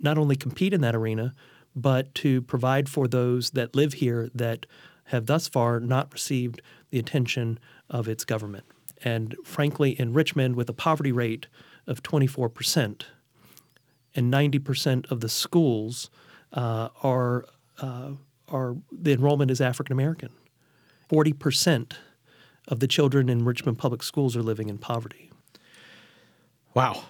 not 0.00 0.18
only 0.18 0.36
compete 0.36 0.72
in 0.72 0.80
that 0.80 0.94
arena, 0.94 1.34
but 1.74 2.14
to 2.16 2.42
provide 2.42 2.88
for 2.88 3.06
those 3.06 3.50
that 3.50 3.74
live 3.74 3.94
here 3.94 4.30
that 4.34 4.66
have 5.04 5.26
thus 5.26 5.48
far 5.48 5.80
not 5.80 6.12
received 6.12 6.60
the 6.90 6.98
attention 6.98 7.58
of 7.88 8.08
its 8.08 8.24
government. 8.24 8.64
And 9.02 9.36
frankly, 9.44 9.90
in 9.98 10.12
Richmond, 10.12 10.56
with 10.56 10.68
a 10.68 10.72
poverty 10.72 11.12
rate 11.12 11.46
of 11.86 12.02
24%, 12.02 13.02
and 14.14 14.32
90% 14.32 15.10
of 15.10 15.20
the 15.20 15.28
schools 15.28 16.10
uh, 16.52 16.88
are, 17.02 17.44
uh, 17.80 18.12
are 18.48 18.76
the 18.90 19.12
enrollment 19.12 19.50
is 19.50 19.60
African 19.60 19.92
American. 19.92 20.30
40% 21.10 21.92
of 22.68 22.80
the 22.80 22.86
children 22.86 23.28
in 23.28 23.44
Richmond 23.44 23.78
public 23.78 24.02
schools 24.02 24.36
are 24.36 24.42
living 24.42 24.68
in 24.68 24.78
poverty. 24.78 25.30
Wow. 26.74 27.02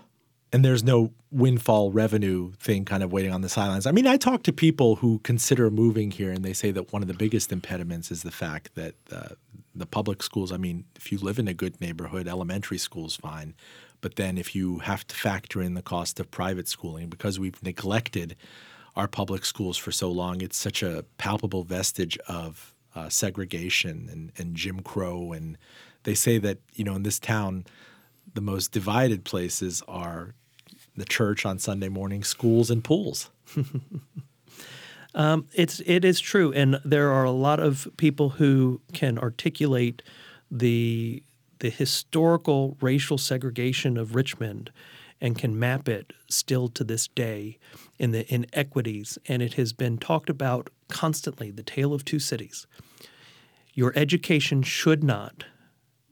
And 0.51 0.65
there's 0.65 0.83
no 0.83 1.13
windfall 1.31 1.93
revenue 1.93 2.53
thing 2.53 2.87
kind 2.87 3.03
of 3.03 3.13
waiting 3.13 3.33
on 3.33 3.43
the 3.43 3.51
sidelines. 3.51 3.87
I 3.87 3.91
mean, 3.91 4.07
I 4.07 4.17
talk 4.17 4.45
to 4.45 4.53
people 4.53 4.97
who 4.97 5.19
consider 5.19 5.71
moving 5.71 6.11
here, 6.11 6.33
and 6.33 6.43
they 6.43 6.55
say 6.55 6.71
that 6.71 6.91
one 6.91 7.03
of 7.03 7.09
the 7.09 7.15
biggest 7.15 7.53
impediments 7.53 8.11
is 8.11 8.23
the 8.23 8.31
fact 8.31 8.75
that 8.75 8.95
uh, 9.13 9.35
the 9.75 9.85
public 9.85 10.23
schools, 10.23 10.51
I 10.51 10.57
mean, 10.57 10.85
if 10.97 11.13
you 11.13 11.19
live 11.19 11.39
in 11.39 11.49
a 11.49 11.55
good 11.55 11.79
neighborhood, 11.83 12.27
elementary 12.27 12.79
school's 12.79 13.17
fine. 13.17 13.55
But 14.01 14.17
then 14.17 14.39
if 14.39 14.55
you 14.55 14.79
have 14.79 15.07
to 15.09 15.15
factor 15.15 15.61
in 15.61 15.75
the 15.75 15.83
cost 15.83 16.19
of 16.19 16.31
private 16.31 16.69
schooling, 16.69 17.09
because 17.09 17.39
we've 17.39 17.63
neglected 17.63 18.37
our 18.97 19.09
public 19.09 19.45
schools 19.45 19.77
for 19.77 19.93
so 19.93 20.11
long, 20.11 20.41
it's 20.41 20.57
such 20.57 20.83
a 20.83 21.05
palpable 21.19 21.65
vestige 21.65 22.17
of 22.29 22.75
uh, 22.99 23.09
segregation 23.09 24.09
and, 24.11 24.33
and 24.37 24.57
Jim 24.57 24.81
Crow. 24.81 25.33
And 25.33 25.57
they 26.03 26.15
say 26.15 26.39
that, 26.39 26.59
you 26.75 26.85
know, 26.85 26.95
in 26.95 27.05
this 27.05 27.19
town, 27.19 27.65
the 28.35 28.41
most 28.41 28.73
divided 28.73 29.25
places 29.25 29.83
are 29.87 30.35
the 30.97 31.05
church 31.05 31.47
on 31.47 31.59
Sunday 31.59 31.89
morning, 31.89 32.25
schools, 32.25 32.71
and 32.71 32.83
pools. 32.83 33.31
um, 35.15 35.47
it's 35.55 35.81
it 35.87 36.05
is 36.05 36.19
true, 36.19 36.53
and 36.53 36.81
there 36.85 37.13
are 37.13 37.25
a 37.25 37.31
lot 37.31 37.61
of 37.61 37.89
people 37.97 38.31
who 38.31 38.81
can 38.93 39.17
articulate 39.19 40.03
the 40.51 41.23
the 41.61 41.71
historical 41.71 42.77
racial 42.81 43.19
segregation 43.19 43.97
of 43.97 44.15
Richmond 44.15 44.71
and 45.21 45.39
can 45.39 45.59
map 45.59 45.89
it 45.89 46.13
still 46.29 46.69
to 46.69 46.85
this 46.85 47.09
day 47.09 47.59
in 47.99 48.13
the 48.13 48.33
inequities. 48.33 49.19
And 49.27 49.43
it 49.43 49.55
has 49.55 49.73
been 49.73 49.99
talked 49.99 50.31
about 50.31 50.71
constantly 50.89 51.51
the 51.51 51.63
tale 51.65 51.93
of 51.93 52.05
two 52.05 52.19
cities. 52.19 52.67
Your 53.79 53.93
education 53.95 54.65
should 54.65 55.05
not 55.05 55.45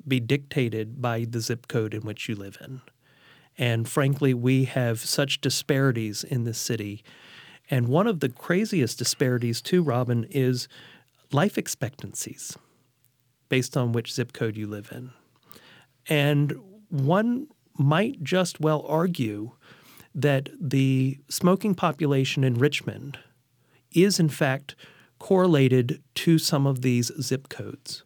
be 0.07 0.21
dictated 0.21 1.03
by 1.03 1.27
the 1.29 1.41
zip 1.41 1.67
code 1.67 1.95
in 1.95 2.03
which 2.03 2.29
you 2.29 2.37
live 2.37 2.59
in. 2.61 2.81
And 3.59 3.89
frankly, 3.89 4.33
we 4.35 4.67
have 4.67 5.01
such 5.01 5.41
disparities 5.41 6.23
in 6.23 6.45
this 6.45 6.59
city. 6.59 7.03
And 7.69 7.89
one 7.89 8.07
of 8.07 8.21
the 8.21 8.29
craziest 8.29 8.99
disparities, 8.99 9.61
too, 9.61 9.83
Roben, 9.83 10.29
is 10.31 10.69
life 11.33 11.59
expectancies 11.59 12.57
based 13.49 13.77
on 13.77 13.91
which 13.91 14.15
zip 14.15 14.33
code 14.33 14.57
you 14.57 14.69
live 14.69 14.93
in. 14.93 15.11
And 16.09 16.55
one 16.89 17.49
might 17.77 18.23
just 18.23 18.61
well 18.61 18.87
argue 18.87 19.51
that 20.15 20.51
the 20.61 21.19
smoking 21.29 21.75
population 21.75 22.45
in 22.45 22.55
Richmond 22.55 23.19
is, 23.91 24.21
in 24.21 24.29
fact, 24.29 24.77
correlated 25.19 26.03
to 26.15 26.39
some 26.39 26.67
of 26.67 26.83
these 26.83 27.11
zip 27.21 27.49
codes. 27.49 28.05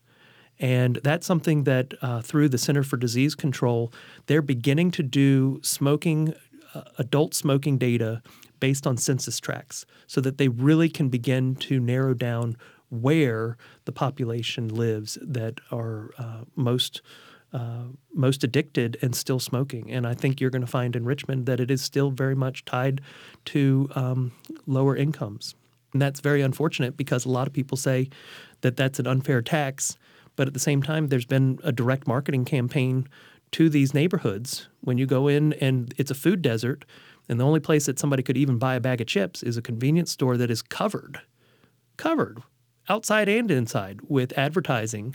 And 0.61 1.01
that's 1.03 1.27
something 1.27 1.65
that 1.65 1.95
uh, 2.03 2.21
through 2.21 2.51
the 2.51 2.59
Center 2.59 2.83
for 2.83 2.99
Disease 2.99 3.35
Control, 3.35 3.93
they're 4.27 4.43
beginning 4.43 4.91
to 4.93 5.03
do 5.03 5.59
smoking, 5.63 6.35
uh, 6.75 6.83
adult 6.99 7.35
smoking 7.35 7.79
data 7.79 8.23
based 8.61 8.87
on 8.87 8.99
census 8.99 9.41
tracts 9.41 9.87
so 10.07 10.21
that 10.21 10.37
they 10.37 10.49
really 10.49 10.91
can 10.91 11.09
begin 11.09 11.55
to 11.57 11.81
narrow 11.81 12.13
down 12.13 12.59
where 12.91 13.57
the 13.87 13.93
population 13.93 14.69
lives 14.69 15.17
that 15.23 15.61
are 15.73 16.11
uh, 16.19 16.45
most. 16.55 17.03
Uh, 17.53 17.87
most 18.15 18.45
addicted 18.45 18.97
and 19.03 19.17
still 19.17 19.41
smoking. 19.41 19.91
And 19.91 20.07
I 20.07 20.15
think 20.15 20.41
you're 20.41 20.51
going 20.51 20.61
to 20.61 20.69
find 20.69 20.95
in 20.95 21.05
Richmond 21.05 21.47
that 21.47 21.59
it 21.59 21.69
is 21.69 21.83
still 21.83 22.13
very 22.13 22.37
much 22.37 22.65
tied 22.65 23.01
to 23.47 23.91
um, 23.97 24.31
lower 24.69 24.95
incomes. 24.95 25.57
And 25.93 26.01
that's 26.01 26.21
very 26.21 26.43
unfortunate 26.43 26.97
because 26.97 27.25
a 27.25 27.31
lot 27.31 27.47
of 27.47 27.53
people 27.53 27.77
say 27.77 28.09
that 28.61 28.77
that's 28.77 28.99
an 28.99 29.07
unfair 29.07 29.43
tax 29.43 29.97
but 30.41 30.47
at 30.47 30.55
the 30.55 30.61
same 30.61 30.83
time, 30.83 31.09
there's 31.09 31.27
been 31.27 31.59
a 31.63 31.71
direct 31.71 32.07
marketing 32.07 32.47
campaign 32.47 33.07
to 33.53 33.69
these 33.69 33.93
neighborhoods. 33.93 34.69
When 34.81 34.97
you 34.97 35.05
go 35.05 35.29
in 35.29 35.53
and 35.53 35.93
it's 35.99 36.11
a 36.11 36.15
food 36.15 36.41
desert, 36.41 36.87
and 37.29 37.39
the 37.39 37.45
only 37.45 37.61
place 37.61 37.85
that 37.85 37.99
somebody 37.99 38.23
could 38.23 38.39
even 38.39 38.57
buy 38.57 38.75
a 38.75 38.81
bag 38.81 39.03
of 39.03 39.07
chips 39.07 39.43
is 39.43 39.59
a 39.59 39.63
convenience 39.63 40.11
store 40.13 40.39
that 40.39 40.51
is 40.51 40.63
covered, 40.63 41.21
covered 41.99 42.39
outside 42.89 43.29
and 43.29 43.51
inside 43.51 44.01
with 44.09 44.33
advertising 44.39 45.15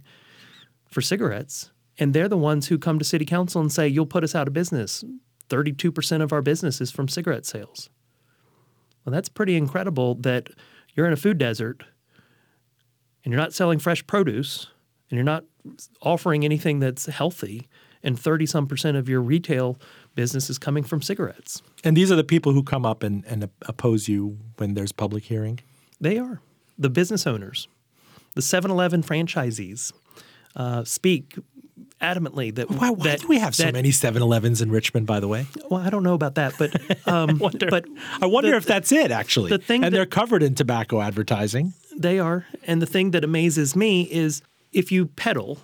for 0.91 1.01
cigarettes. 1.01 1.71
And 1.97 2.13
they're 2.13 2.29
the 2.29 2.37
ones 2.37 2.67
who 2.67 2.77
come 2.77 2.99
to 2.99 3.05
city 3.05 3.25
council 3.25 3.61
and 3.61 3.71
say, 3.71 3.87
You'll 3.87 4.05
put 4.05 4.23
us 4.23 4.35
out 4.35 4.47
of 4.47 4.53
business. 4.53 5.03
32% 5.49 6.21
of 6.21 6.31
our 6.31 6.43
business 6.43 6.79
is 6.79 6.91
from 6.91 7.07
cigarette 7.07 7.47
sales. 7.47 7.89
Well, 9.05 9.13
that's 9.13 9.29
pretty 9.29 9.55
incredible 9.55 10.15
that 10.15 10.49
you're 10.93 11.05
in 11.05 11.13
a 11.13 11.17
food 11.17 11.37
desert 11.37 11.83
and 13.23 13.31
you're 13.31 13.41
not 13.41 13.53
selling 13.53 13.79
fresh 13.79 14.05
produce 14.07 14.67
and 15.09 15.17
you're 15.17 15.23
not 15.23 15.43
offering 16.01 16.43
anything 16.43 16.79
that's 16.79 17.05
healthy, 17.07 17.67
and 18.03 18.19
30 18.19 18.45
some 18.45 18.67
percent 18.67 18.97
of 18.97 19.09
your 19.09 19.21
retail 19.21 19.77
business 20.13 20.49
is 20.49 20.57
coming 20.57 20.83
from 20.83 21.01
cigarettes. 21.01 21.61
And 21.83 21.97
these 21.97 22.11
are 22.11 22.15
the 22.15 22.23
people 22.23 22.53
who 22.53 22.63
come 22.63 22.85
up 22.85 23.03
and, 23.03 23.25
and 23.25 23.49
oppose 23.63 24.07
you 24.07 24.37
when 24.57 24.73
there's 24.73 24.91
public 24.91 25.23
hearing? 25.23 25.59
They 25.99 26.17
are. 26.17 26.41
The 26.77 26.89
business 26.89 27.25
owners, 27.25 27.67
the 28.33 28.41
7 28.41 28.69
Eleven 28.69 29.01
franchisees 29.01 29.91
uh, 30.55 30.83
speak 30.83 31.37
adamantly 32.13 32.53
that 32.53 32.69
why, 32.69 32.89
why 32.89 33.07
that, 33.07 33.21
do 33.21 33.27
we 33.27 33.39
have 33.39 33.55
so 33.55 33.63
that, 33.63 33.73
many 33.73 33.89
7-Elevens 33.89 34.61
in 34.61 34.71
Richmond 34.71 35.07
by 35.07 35.19
the 35.19 35.27
way? 35.27 35.47
Well 35.69 35.81
I 35.81 35.89
don't 35.89 36.03
know 36.03 36.13
about 36.13 36.35
that 36.35 36.53
but 36.57 36.71
um, 37.07 37.29
I 37.29 37.33
wonder, 37.33 37.67
but 37.69 37.85
I 38.21 38.25
wonder 38.25 38.51
the, 38.51 38.57
if 38.57 38.65
that's 38.65 38.91
it 38.91 39.11
actually. 39.11 39.49
the 39.49 39.57
thing 39.57 39.83
and 39.83 39.93
that, 39.93 39.97
they're 39.97 40.05
covered 40.05 40.43
in 40.43 40.55
tobacco 40.55 41.01
advertising. 41.01 41.73
They 41.97 42.19
are. 42.19 42.45
And 42.63 42.81
the 42.81 42.85
thing 42.85 43.11
that 43.11 43.23
amazes 43.23 43.75
me 43.75 44.03
is 44.03 44.41
if 44.73 44.91
you 44.91 45.05
peddle 45.05 45.59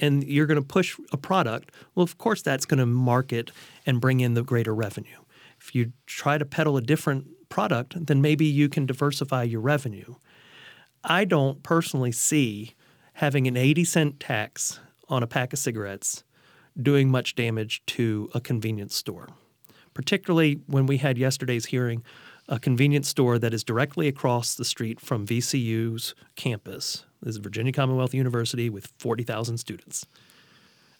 and 0.00 0.24
you're 0.24 0.46
going 0.46 0.60
to 0.60 0.66
push 0.66 0.98
a 1.12 1.16
product, 1.16 1.70
well, 1.94 2.04
of 2.04 2.18
course, 2.18 2.42
that's 2.42 2.66
going 2.66 2.78
to 2.78 2.86
market 2.86 3.50
and 3.86 4.00
bring 4.00 4.20
in 4.20 4.34
the 4.34 4.42
greater 4.42 4.74
revenue. 4.74 5.16
If 5.60 5.74
you 5.74 5.92
try 6.06 6.36
to 6.36 6.44
peddle 6.44 6.76
a 6.76 6.82
different 6.82 7.48
product, 7.48 8.06
then 8.06 8.20
maybe 8.20 8.44
you 8.44 8.68
can 8.68 8.86
diversify 8.86 9.44
your 9.44 9.60
revenue. 9.60 10.16
I 11.02 11.24
don't 11.24 11.62
personally 11.62 12.12
see 12.12 12.74
having 13.14 13.46
an 13.46 13.56
80 13.56 13.84
cent 13.84 14.20
tax 14.20 14.80
on 15.14 15.22
a 15.22 15.26
pack 15.26 15.52
of 15.52 15.58
cigarettes 15.58 16.24
doing 16.80 17.08
much 17.08 17.34
damage 17.34 17.82
to 17.86 18.28
a 18.34 18.40
convenience 18.40 18.94
store, 18.94 19.28
particularly 19.94 20.60
when 20.66 20.86
we 20.86 20.98
had 20.98 21.16
yesterday's 21.16 21.66
hearing 21.66 22.02
a 22.48 22.58
convenience 22.58 23.08
store 23.08 23.38
that 23.38 23.54
is 23.54 23.64
directly 23.64 24.08
across 24.08 24.54
the 24.54 24.64
street 24.64 25.00
from 25.00 25.26
VCU's 25.26 26.14
campus. 26.36 27.06
This 27.22 27.36
is 27.36 27.38
Virginia 27.38 27.72
Commonwealth 27.72 28.12
University 28.12 28.68
with 28.68 28.92
40,000 28.98 29.56
students. 29.56 30.04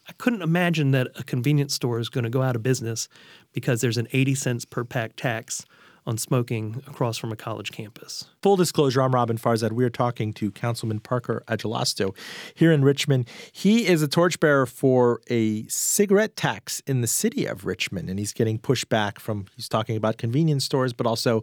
I 0.09 0.13
couldn't 0.13 0.43
imagine 0.43 0.93
that 0.93 1.09
a 1.17 1.25
convenience 1.25 1.75
store 1.75 1.99
is 1.99 2.09
going 2.09 2.25
to 2.25 2.31
go 2.31 2.43
out 2.43 2.57
of 2.57 2.63
business 2.63 3.09
because 3.53 3.81
there's 3.81 3.99
an 3.99 4.09
80 4.13 4.35
cents 4.35 4.65
per 4.65 4.85
pack 4.85 5.17
tax 5.17 5.65
on 6.07 6.19
smoking 6.19 6.83
across 6.87 7.17
from 7.17 7.33
a 7.33 7.37
college 7.37 7.73
campus. 7.73 8.27
Full 8.43 8.57
disclosure, 8.57 9.01
I'm 9.01 9.13
Roben 9.13 9.41
Farzad. 9.41 9.73
We 9.73 9.85
are 9.85 9.91
talking 9.91 10.33
to 10.35 10.51
Councilman 10.51 11.01
Parker 11.01 11.43
Agelasto 11.49 12.15
here 12.55 12.73
in 12.73 12.85
Richmond. 12.85 13.29
He 13.53 13.87
is 13.87 14.03
a 14.03 14.09
torchbearer 14.09 14.67
for 14.67 15.21
a 15.29 15.67
cigarette 15.69 16.37
tax 16.37 16.83
in 16.87 17.01
the 17.01 17.07
city 17.07 17.47
of 17.47 17.65
Richmond, 17.65 18.11
and 18.11 18.19
he's 18.19 18.33
getting 18.33 18.59
pushback 18.59 19.19
from, 19.19 19.47
he's 19.57 19.69
talking 19.69 19.97
about 19.97 20.19
convenience 20.19 20.65
stores, 20.65 20.93
but 20.93 21.07
also 21.07 21.43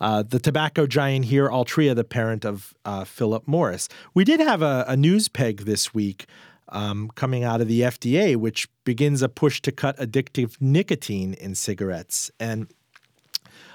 uh, 0.00 0.22
the 0.22 0.38
tobacco 0.38 0.86
giant 0.86 1.26
here, 1.26 1.48
Altria, 1.48 1.94
the 1.94 2.04
parent 2.04 2.44
of 2.44 2.74
uh, 2.84 3.04
Philip 3.04 3.46
Morris. 3.46 3.88
We 4.14 4.24
did 4.24 4.40
have 4.40 4.60
a, 4.60 4.84
a 4.88 4.96
news 4.96 5.28
peg 5.28 5.58
this 5.64 5.94
week 5.94 6.26
um, 6.68 7.10
coming 7.14 7.44
out 7.44 7.60
of 7.60 7.68
the 7.68 7.82
FDA, 7.82 8.36
which 8.36 8.68
begins 8.84 9.22
a 9.22 9.28
push 9.28 9.60
to 9.62 9.72
cut 9.72 9.96
addictive 9.98 10.56
nicotine 10.60 11.34
in 11.34 11.54
cigarettes. 11.54 12.30
And 12.40 12.68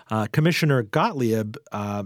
uh, 0.10 0.28
Commissioner 0.32 0.84
Gottlieb 0.84 1.58
uh, 1.72 2.04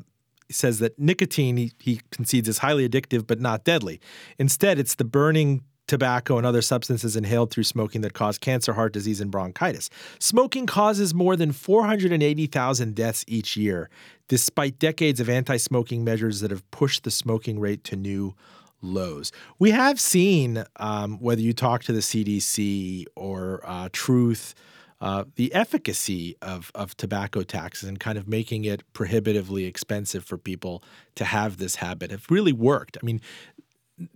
says 0.50 0.79
that 0.79 0.98
nicotine, 1.00 1.58
he, 1.58 1.72
he 1.79 2.01
concedes, 2.12 2.48
is 2.48 2.60
highly 2.60 2.88
addictive 2.88 3.25
but 3.27 3.39
not 3.39 3.63
deadly. 3.63 4.00
Instead, 4.38 4.79
it's 4.79 4.96
the 4.96 5.03
burning 5.03 5.63
tobacco 5.88 6.38
and 6.38 6.48
other 6.48 6.62
substances 6.62 7.17
inhaled 7.17 7.51
through 7.51 7.65
smoking 7.65 8.00
that 8.00 8.13
cause 8.13 8.38
cancer, 8.38 8.74
heart 8.74 8.93
disease, 8.93 9.20
and 9.20 9.29
bronchitis. 9.29 9.89
Smoking 10.20 10.65
causes 10.65 11.13
more 11.13 11.36
than 11.36 11.51
480,000 11.51 12.96
deaths 12.96 13.25
each 13.27 13.58
year, 13.58 13.89
despite 14.29 14.79
decades 14.79 15.20
of 15.20 15.29
anti 15.29 15.58
smoking 15.58 16.03
measures 16.03 16.39
that 16.39 16.50
have 16.50 16.70
pushed 16.72 17.03
the 17.03 17.12
smoking 17.12 17.60
rate 17.60 17.84
to 17.84 17.98
new 17.98 18.34
lows. 18.81 19.34
We 19.60 19.72
have 19.72 20.00
seen, 20.00 20.63
um, 20.77 21.20
whether 21.20 21.41
you 21.41 21.53
talk 21.53 21.84
to 21.84 21.91
the 21.91 22.00
CDC 22.00 23.05
or 23.15 23.62
uh, 23.65 23.89
Truth, 23.91 24.55
uh, 25.01 25.25
the 25.36 25.51
efficacy 25.53 26.38
of, 26.41 26.72
of 26.75 26.96
tobacco 26.96 27.41
taxes 27.41 27.89
and 27.89 28.00
kind 28.00 28.17
of 28.17 28.27
making 28.27 28.65
it 28.65 28.84
prohibitively 28.93 29.65
expensive 29.65 30.24
for 30.24 30.38
people 30.38 30.84
to 31.15 31.25
have 31.25 31.58
this 31.58 31.75
habit 31.77 32.12
have 32.12 32.25
really 32.29 32.53
worked. 32.53 32.98
I 33.01 33.05
mean, 33.05 33.20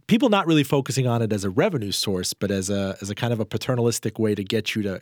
people 0.06 0.30
not 0.30 0.46
really 0.46 0.63
focusing 0.63 1.08
on 1.08 1.24
it 1.24 1.34
as 1.34 1.44
a 1.44 1.50
revenue 1.50 1.92
source, 1.92 2.34
but 2.34 2.51
as 2.51 2.70
a 2.70 2.96
as 3.01 3.10
a 3.10 3.15
kind 3.15 3.34
of 3.34 3.39
a 3.39 3.46
paternalistic 3.46 4.20
way 4.20 4.36
to 4.36 4.44
get 4.44 4.75
you 4.75 4.84
to 4.84 5.01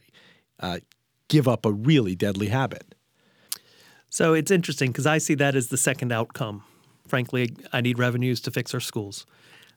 uh, 0.61 0.79
give 1.27 1.47
up 1.47 1.65
a 1.65 1.71
really 1.71 2.15
deadly 2.15 2.47
habit. 2.47 2.95
So 4.09 4.33
it's 4.33 4.51
interesting 4.51 4.91
because 4.91 5.07
I 5.07 5.17
see 5.17 5.35
that 5.35 5.55
as 5.55 5.67
the 5.67 5.77
second 5.77 6.11
outcome. 6.11 6.63
Frankly, 7.07 7.55
I 7.73 7.81
need 7.81 7.99
revenues 7.99 8.39
to 8.41 8.51
fix 8.51 8.73
our 8.73 8.79
schools. 8.79 9.25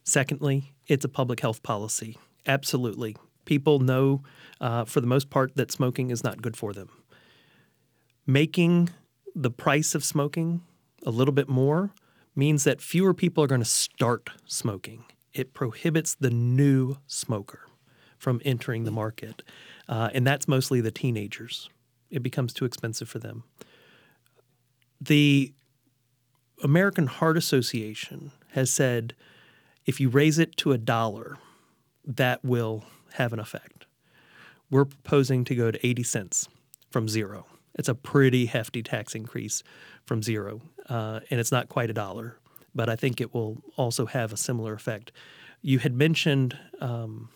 Secondly, 0.04 0.74
it's 0.86 1.04
a 1.04 1.08
public 1.08 1.40
health 1.40 1.62
policy. 1.62 2.16
Absolutely. 2.46 3.16
People 3.46 3.78
know, 3.78 4.22
uh, 4.60 4.84
for 4.84 5.00
the 5.00 5.06
most 5.06 5.30
part, 5.30 5.56
that 5.56 5.72
smoking 5.72 6.10
is 6.10 6.22
not 6.22 6.42
good 6.42 6.56
for 6.56 6.74
them. 6.74 6.90
Making 8.26 8.90
the 9.34 9.50
price 9.50 9.94
of 9.94 10.04
smoking 10.04 10.60
a 11.04 11.10
little 11.10 11.32
bit 11.32 11.48
more 11.48 11.92
means 12.34 12.64
that 12.64 12.82
fewer 12.82 13.14
people 13.14 13.42
are 13.42 13.46
going 13.46 13.62
to 13.62 13.64
start 13.64 14.28
smoking. 14.44 15.06
It 15.32 15.54
prohibits 15.54 16.14
the 16.14 16.30
new 16.30 16.98
smoker 17.06 17.60
from 18.18 18.42
entering 18.44 18.84
the 18.84 18.90
market, 18.90 19.42
uh, 19.88 20.10
and 20.12 20.26
that's 20.26 20.46
mostly 20.46 20.80
the 20.80 20.90
teenagers. 20.90 21.70
It 22.10 22.22
becomes 22.22 22.52
too 22.52 22.64
expensive 22.64 23.08
for 23.08 23.18
them. 23.18 23.44
The 25.00 25.52
American 26.62 27.06
Heart 27.06 27.36
Association 27.36 28.32
has 28.52 28.70
said 28.70 29.14
if 29.84 30.00
you 30.00 30.08
raise 30.08 30.38
it 30.38 30.56
to 30.58 30.72
a 30.72 30.78
dollar, 30.78 31.38
that 32.04 32.44
will 32.44 32.84
have 33.16 33.32
an 33.32 33.40
effect. 33.40 33.86
We're 34.70 34.84
proposing 34.84 35.44
to 35.44 35.54
go 35.54 35.70
to 35.70 35.86
80 35.86 36.02
cents 36.02 36.48
from 36.90 37.08
zero. 37.08 37.46
It's 37.74 37.88
a 37.88 37.94
pretty 37.94 38.46
hefty 38.46 38.82
tax 38.82 39.14
increase 39.14 39.62
from 40.04 40.22
zero, 40.22 40.62
uh, 40.88 41.20
and 41.30 41.38
it's 41.38 41.52
not 41.52 41.68
quite 41.68 41.90
a 41.90 41.92
dollar, 41.92 42.38
but 42.74 42.88
I 42.88 42.96
think 42.96 43.20
it 43.20 43.34
will 43.34 43.58
also 43.76 44.06
have 44.06 44.32
a 44.32 44.36
similar 44.36 44.72
effect. 44.72 45.12
You 45.60 45.78
had 45.78 45.94
mentioned 45.94 46.58
um, 46.80 47.30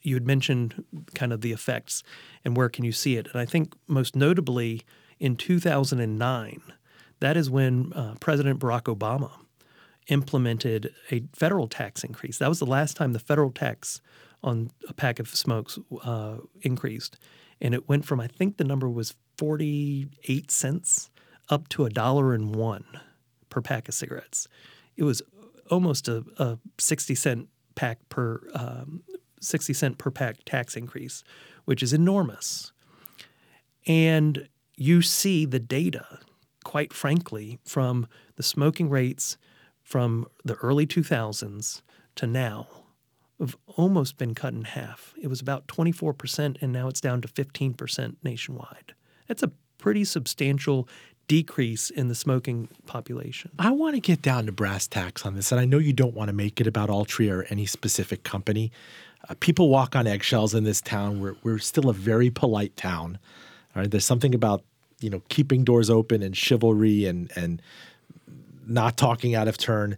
you 0.00 0.14
had 0.14 0.26
mentioned 0.26 0.84
kind 1.14 1.32
of 1.32 1.40
the 1.40 1.52
effects 1.52 2.02
and 2.44 2.56
where 2.56 2.68
can 2.68 2.84
you 2.84 2.92
see 2.92 3.16
it, 3.16 3.26
and 3.32 3.40
I 3.40 3.46
think 3.46 3.74
most 3.86 4.16
notably 4.16 4.82
in 5.18 5.36
2009, 5.36 6.62
that 7.20 7.36
is 7.36 7.48
when 7.48 7.92
uh, 7.94 8.14
President 8.20 8.60
Barack 8.60 8.94
Obama 8.94 9.30
implemented 10.08 10.92
a 11.10 11.24
federal 11.32 11.66
tax 11.66 12.04
increase. 12.04 12.38
That 12.38 12.48
was 12.48 12.58
the 12.58 12.66
last 12.66 12.96
time 12.96 13.12
the 13.12 13.18
federal 13.18 13.50
tax 13.50 14.00
on 14.44 14.70
a 14.88 14.92
pack 14.92 15.18
of 15.18 15.28
smokes 15.28 15.78
uh, 16.04 16.36
increased, 16.62 17.18
and 17.60 17.74
it 17.74 17.88
went 17.88 18.04
from 18.04 18.20
I 18.20 18.28
think 18.28 18.56
the 18.58 18.64
number 18.64 18.88
was 18.88 19.14
forty 19.36 20.06
eight 20.28 20.50
cents 20.50 21.10
up 21.48 21.68
to 21.70 21.84
a 21.84 21.90
dollar 21.90 22.34
and 22.34 22.54
one 22.54 22.84
per 23.50 23.60
pack 23.60 23.88
of 23.88 23.94
cigarettes. 23.94 24.46
It 24.96 25.04
was 25.04 25.22
almost 25.70 26.08
a, 26.08 26.24
a 26.38 26.58
sixty 26.78 27.14
cent 27.14 27.48
pack 27.74 27.98
per 28.08 28.40
um, 28.54 29.02
sixty 29.40 29.72
cent 29.72 29.98
per 29.98 30.10
pack 30.10 30.44
tax 30.44 30.76
increase, 30.76 31.24
which 31.64 31.82
is 31.82 31.92
enormous. 31.92 32.72
And 33.86 34.48
you 34.76 35.02
see 35.02 35.44
the 35.44 35.58
data, 35.58 36.20
quite 36.64 36.92
frankly, 36.92 37.58
from 37.64 38.06
the 38.36 38.42
smoking 38.42 38.88
rates 38.88 39.36
from 39.82 40.26
the 40.44 40.54
early 40.54 40.86
2000s 40.86 41.82
to 42.16 42.26
now 42.26 42.66
have 43.40 43.56
almost 43.66 44.16
been 44.16 44.34
cut 44.34 44.54
in 44.54 44.64
half. 44.64 45.14
It 45.20 45.28
was 45.28 45.40
about 45.40 45.66
24%, 45.66 46.56
and 46.60 46.72
now 46.72 46.88
it's 46.88 47.00
down 47.00 47.20
to 47.22 47.28
15% 47.28 48.16
nationwide. 48.22 48.94
That's 49.26 49.42
a 49.42 49.50
pretty 49.78 50.04
substantial 50.04 50.88
decrease 51.26 51.90
in 51.90 52.08
the 52.08 52.14
smoking 52.14 52.68
population. 52.86 53.50
I 53.58 53.70
want 53.70 53.94
to 53.94 54.00
get 54.00 54.22
down 54.22 54.46
to 54.46 54.52
brass 54.52 54.86
tacks 54.86 55.24
on 55.24 55.34
this, 55.34 55.52
and 55.52 55.60
I 55.60 55.64
know 55.64 55.78
you 55.78 55.92
don't 55.92 56.14
want 56.14 56.28
to 56.28 56.34
make 56.34 56.60
it 56.60 56.66
about 56.66 56.90
Altria 56.90 57.30
or 57.30 57.46
any 57.50 57.66
specific 57.66 58.22
company. 58.22 58.70
Uh, 59.28 59.34
people 59.40 59.68
walk 59.68 59.96
on 59.96 60.06
eggshells 60.06 60.54
in 60.54 60.64
this 60.64 60.80
town. 60.80 61.20
We're, 61.20 61.36
we're 61.42 61.58
still 61.58 61.88
a 61.88 61.94
very 61.94 62.30
polite 62.30 62.76
town. 62.76 63.18
All 63.74 63.82
right, 63.82 63.90
there's 63.90 64.04
something 64.04 64.34
about 64.34 64.62
you 65.00 65.10
know 65.10 65.22
keeping 65.28 65.64
doors 65.64 65.90
open 65.90 66.22
and 66.22 66.36
chivalry 66.36 67.06
and 67.06 67.30
and 67.36 67.60
not 68.66 68.96
talking 68.96 69.34
out 69.34 69.48
of 69.48 69.58
turn. 69.58 69.96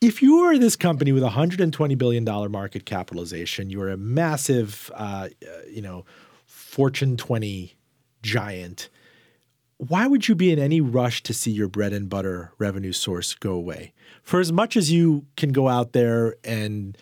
If 0.00 0.22
you 0.22 0.38
are 0.38 0.56
this 0.56 0.76
company 0.76 1.12
with 1.12 1.22
a 1.22 1.28
$120 1.28 1.98
billion 1.98 2.24
market 2.24 2.86
capitalization, 2.86 3.68
you're 3.68 3.90
a 3.90 3.98
massive, 3.98 4.90
uh, 4.94 5.28
you 5.70 5.82
know, 5.82 6.06
Fortune 6.46 7.18
20 7.18 7.76
giant. 8.22 8.88
Why 9.76 10.06
would 10.06 10.26
you 10.26 10.34
be 10.34 10.52
in 10.52 10.58
any 10.58 10.80
rush 10.80 11.22
to 11.24 11.34
see 11.34 11.50
your 11.50 11.68
bread 11.68 11.92
and 11.92 12.08
butter 12.08 12.52
revenue 12.56 12.92
source 12.92 13.34
go 13.34 13.52
away? 13.52 13.92
For 14.22 14.40
as 14.40 14.50
much 14.50 14.74
as 14.74 14.90
you 14.90 15.26
can 15.36 15.52
go 15.52 15.68
out 15.68 15.92
there 15.92 16.36
and, 16.44 16.96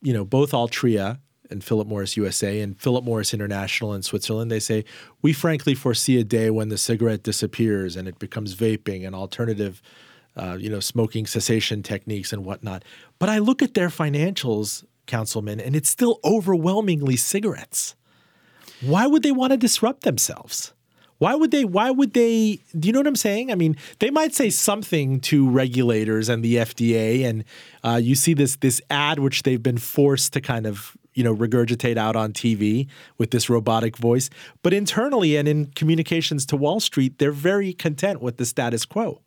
you 0.00 0.14
know, 0.14 0.24
both 0.24 0.52
Altria 0.52 1.18
and 1.50 1.62
Philip 1.62 1.86
Morris 1.86 2.16
USA 2.16 2.60
and 2.60 2.80
Philip 2.80 3.04
Morris 3.04 3.34
International 3.34 3.92
in 3.92 4.02
Switzerland, 4.02 4.50
they 4.50 4.60
say, 4.60 4.86
we 5.20 5.34
frankly 5.34 5.74
foresee 5.74 6.18
a 6.18 6.24
day 6.24 6.48
when 6.48 6.70
the 6.70 6.78
cigarette 6.78 7.22
disappears 7.22 7.94
and 7.94 8.08
it 8.08 8.18
becomes 8.18 8.54
vaping 8.54 9.06
and 9.06 9.14
alternative, 9.14 9.82
uh, 10.36 10.56
you 10.60 10.68
know, 10.68 10.80
smoking 10.80 11.26
cessation 11.26 11.82
techniques 11.82 12.32
and 12.32 12.44
whatnot. 12.44 12.84
But 13.18 13.28
I 13.28 13.38
look 13.38 13.62
at 13.62 13.74
their 13.74 13.88
financials, 13.88 14.84
councilman, 15.06 15.60
and 15.60 15.74
it's 15.74 15.88
still 15.88 16.20
overwhelmingly 16.24 17.16
cigarettes. 17.16 17.94
Why 18.80 19.06
would 19.06 19.22
they 19.22 19.32
want 19.32 19.52
to 19.52 19.56
disrupt 19.56 20.02
themselves? 20.02 20.74
Why 21.18 21.34
would 21.34 21.50
they? 21.50 21.64
Why 21.64 21.90
would 21.90 22.12
they? 22.12 22.60
Do 22.78 22.88
you 22.88 22.92
know 22.92 22.98
what 22.98 23.06
I'm 23.06 23.16
saying? 23.16 23.50
I 23.50 23.54
mean, 23.54 23.76
they 24.00 24.10
might 24.10 24.34
say 24.34 24.50
something 24.50 25.20
to 25.20 25.48
regulators 25.48 26.28
and 26.28 26.44
the 26.44 26.56
FDA, 26.56 27.24
and 27.24 27.44
uh, 27.82 27.98
you 28.02 28.14
see 28.14 28.34
this 28.34 28.56
this 28.56 28.82
ad 28.90 29.18
which 29.18 29.42
they've 29.42 29.62
been 29.62 29.78
forced 29.78 30.34
to 30.34 30.42
kind 30.42 30.66
of 30.66 30.94
you 31.14 31.24
know 31.24 31.34
regurgitate 31.34 31.96
out 31.96 32.16
on 32.16 32.34
TV 32.34 32.86
with 33.16 33.30
this 33.30 33.48
robotic 33.48 33.96
voice. 33.96 34.28
But 34.62 34.74
internally 34.74 35.36
and 35.36 35.48
in 35.48 35.66
communications 35.68 36.44
to 36.46 36.56
Wall 36.56 36.80
Street, 36.80 37.18
they're 37.18 37.32
very 37.32 37.72
content 37.72 38.20
with 38.20 38.36
the 38.36 38.44
status 38.44 38.84
quo. 38.84 39.22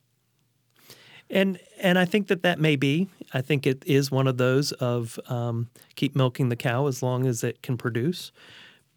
And 1.29 1.59
and 1.79 1.99
I 1.99 2.05
think 2.05 2.27
that 2.27 2.43
that 2.43 2.59
may 2.59 2.75
be. 2.75 3.07
I 3.33 3.41
think 3.41 3.67
it 3.67 3.83
is 3.85 4.09
one 4.09 4.27
of 4.27 4.37
those 4.37 4.71
of 4.73 5.19
um, 5.27 5.69
keep 5.95 6.15
milking 6.15 6.49
the 6.49 6.55
cow 6.55 6.87
as 6.87 7.03
long 7.03 7.27
as 7.27 7.43
it 7.43 7.61
can 7.61 7.77
produce. 7.77 8.31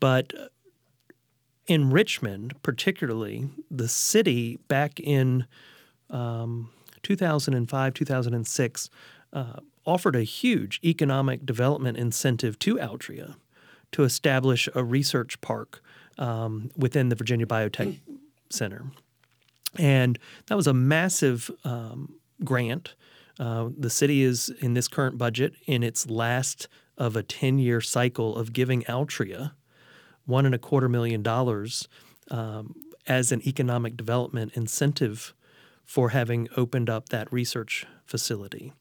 But 0.01 0.33
in 1.67 1.91
Richmond, 1.91 2.55
particularly, 2.63 3.51
the 3.71 3.89
city 3.89 4.59
back 4.69 4.99
in 4.99 5.47
um, 6.11 6.71
2005, 7.03 7.95
2006, 7.95 8.91
uh, 9.33 9.53
offered 9.85 10.17
a 10.17 10.23
huge 10.23 10.81
economic 10.85 11.45
development 11.45 11.99
incentive 11.99 12.59
to 12.61 12.77
Altria 12.77 13.37
to 13.93 14.05
establish 14.05 14.69
a 14.75 14.83
research 14.83 15.41
park 15.41 15.83
um, 16.19 16.71
within 16.77 17.09
the 17.09 17.15
Virginia 17.15 17.47
Biotech 17.47 17.99
Center. 18.51 18.85
And 19.79 20.19
that 20.47 20.57
was 20.57 20.67
a 20.67 20.75
massive 20.75 21.51
um, 21.65 22.15
grant. 22.45 22.95
Uh, 23.39 23.71
the 23.77 23.91
city 23.91 24.23
is 24.23 24.51
in 24.61 24.75
this 24.75 24.89
current 24.89 25.19
budget 25.19 25.55
in 25.67 25.83
its 25.83 26.09
last 26.09 26.69
of 26.99 27.17
a 27.17 27.23
10 27.23 27.59
year 27.59 27.81
cycle 27.81 28.37
of 28.37 28.53
giving 28.53 28.83
Altria 28.83 29.53
one 30.27 30.47
and 30.47 30.55
a 30.55 30.59
quarter 30.59 30.89
million 30.89 31.23
dollars 31.23 31.89
um, 32.31 32.75
as 33.07 33.33
an 33.33 33.47
economic 33.47 33.97
development 33.97 34.53
incentive 34.55 35.35
for 35.85 36.11
having 36.11 36.49
opened 36.57 36.89
up 36.89 37.09
that 37.09 37.33
research 37.33 37.87
facility. 38.07 38.73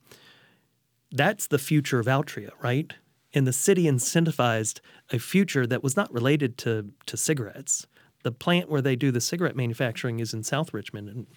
That's 1.11 1.47
the 1.47 1.59
future 1.59 1.99
of 1.99 2.05
Altria, 2.05 2.51
right? 2.61 2.93
And 3.33 3.47
the 3.47 3.53
city 3.53 3.83
incentivized 3.83 4.79
a 5.11 5.19
future 5.19 5.65
that 5.65 5.83
was 5.83 5.97
not 5.97 6.13
related 6.13 6.57
to, 6.59 6.91
to 7.07 7.17
cigarettes. 7.17 7.87
The 8.23 8.31
plant 8.31 8.69
where 8.69 8.81
they 8.81 8.95
do 8.95 9.11
the 9.11 9.21
cigarette 9.21 9.55
manufacturing 9.55 10.19
is 10.19 10.33
in 10.33 10.43
South 10.43 10.73
Richmond, 10.73 11.09
and 11.09 11.27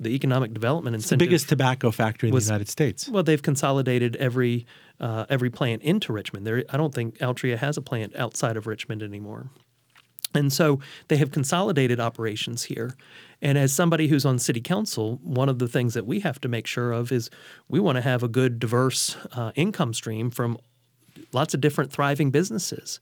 the 0.00 0.10
economic 0.10 0.52
development 0.52 0.94
and 0.94 1.02
central. 1.02 1.18
The 1.18 1.30
biggest 1.30 1.48
tobacco 1.48 1.90
factory 1.90 2.28
in 2.28 2.34
was- 2.34 2.46
the 2.46 2.52
United 2.52 2.68
States. 2.68 3.08
Well, 3.08 3.22
they've 3.22 3.42
consolidated 3.42 4.16
every 4.16 4.66
uh, 5.00 5.26
every 5.28 5.50
plant 5.50 5.82
into 5.82 6.12
Richmond. 6.12 6.46
There, 6.46 6.64
I 6.70 6.76
don't 6.76 6.94
think 6.94 7.18
Altria 7.18 7.56
has 7.58 7.76
a 7.76 7.82
plant 7.82 8.14
outside 8.14 8.56
of 8.56 8.66
Richmond 8.66 9.02
anymore. 9.02 9.50
And 10.34 10.52
so 10.52 10.80
they 11.08 11.16
have 11.16 11.30
consolidated 11.30 12.00
operations 12.00 12.64
here. 12.64 12.94
And 13.42 13.58
as 13.58 13.72
somebody 13.72 14.06
who's 14.08 14.24
on 14.24 14.38
city 14.38 14.60
council, 14.60 15.18
one 15.22 15.48
of 15.48 15.58
the 15.58 15.68
things 15.68 15.94
that 15.94 16.06
we 16.06 16.20
have 16.20 16.40
to 16.40 16.48
make 16.48 16.66
sure 16.66 16.92
of 16.92 17.12
is 17.12 17.28
we 17.68 17.80
want 17.80 17.96
to 17.96 18.02
have 18.02 18.22
a 18.22 18.28
good, 18.28 18.58
diverse 18.58 19.16
uh, 19.32 19.52
income 19.56 19.92
stream 19.92 20.30
from 20.30 20.56
lots 21.32 21.52
of 21.54 21.60
different 21.60 21.92
thriving 21.92 22.30
businesses. 22.30 23.00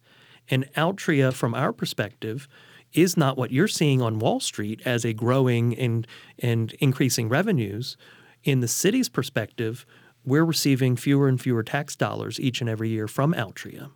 And 0.49 0.67
Altria, 0.75 1.33
from 1.33 1.55
our 1.55 1.73
perspective, 1.73 2.49
is 2.93 3.17
not 3.17 3.37
what 3.37 3.53
you're 3.53 3.69
seeing 3.69 4.03
on 4.03 4.19
Wall 4.19 4.41
Street 4.41 4.81
as 4.85 5.05
a 5.05 5.13
growing 5.13 5.77
and, 5.79 6.07
and 6.39 6.73
increasing 6.75 7.29
revenues. 7.29 7.97
In 8.45 8.61
the 8.61 8.69
city's 8.69 9.09
perspective, 9.09 9.87
we're 10.25 10.45
receiving 10.45 10.97
fewer 10.97 11.29
and 11.29 11.41
fewer 11.41 11.63
tax 11.63 11.97
dollars 11.97 12.39
each 12.41 12.61
and 12.61 12.69
every 12.69 12.89
year 12.89 13.09
from 13.09 13.33
Altria. 13.33 13.91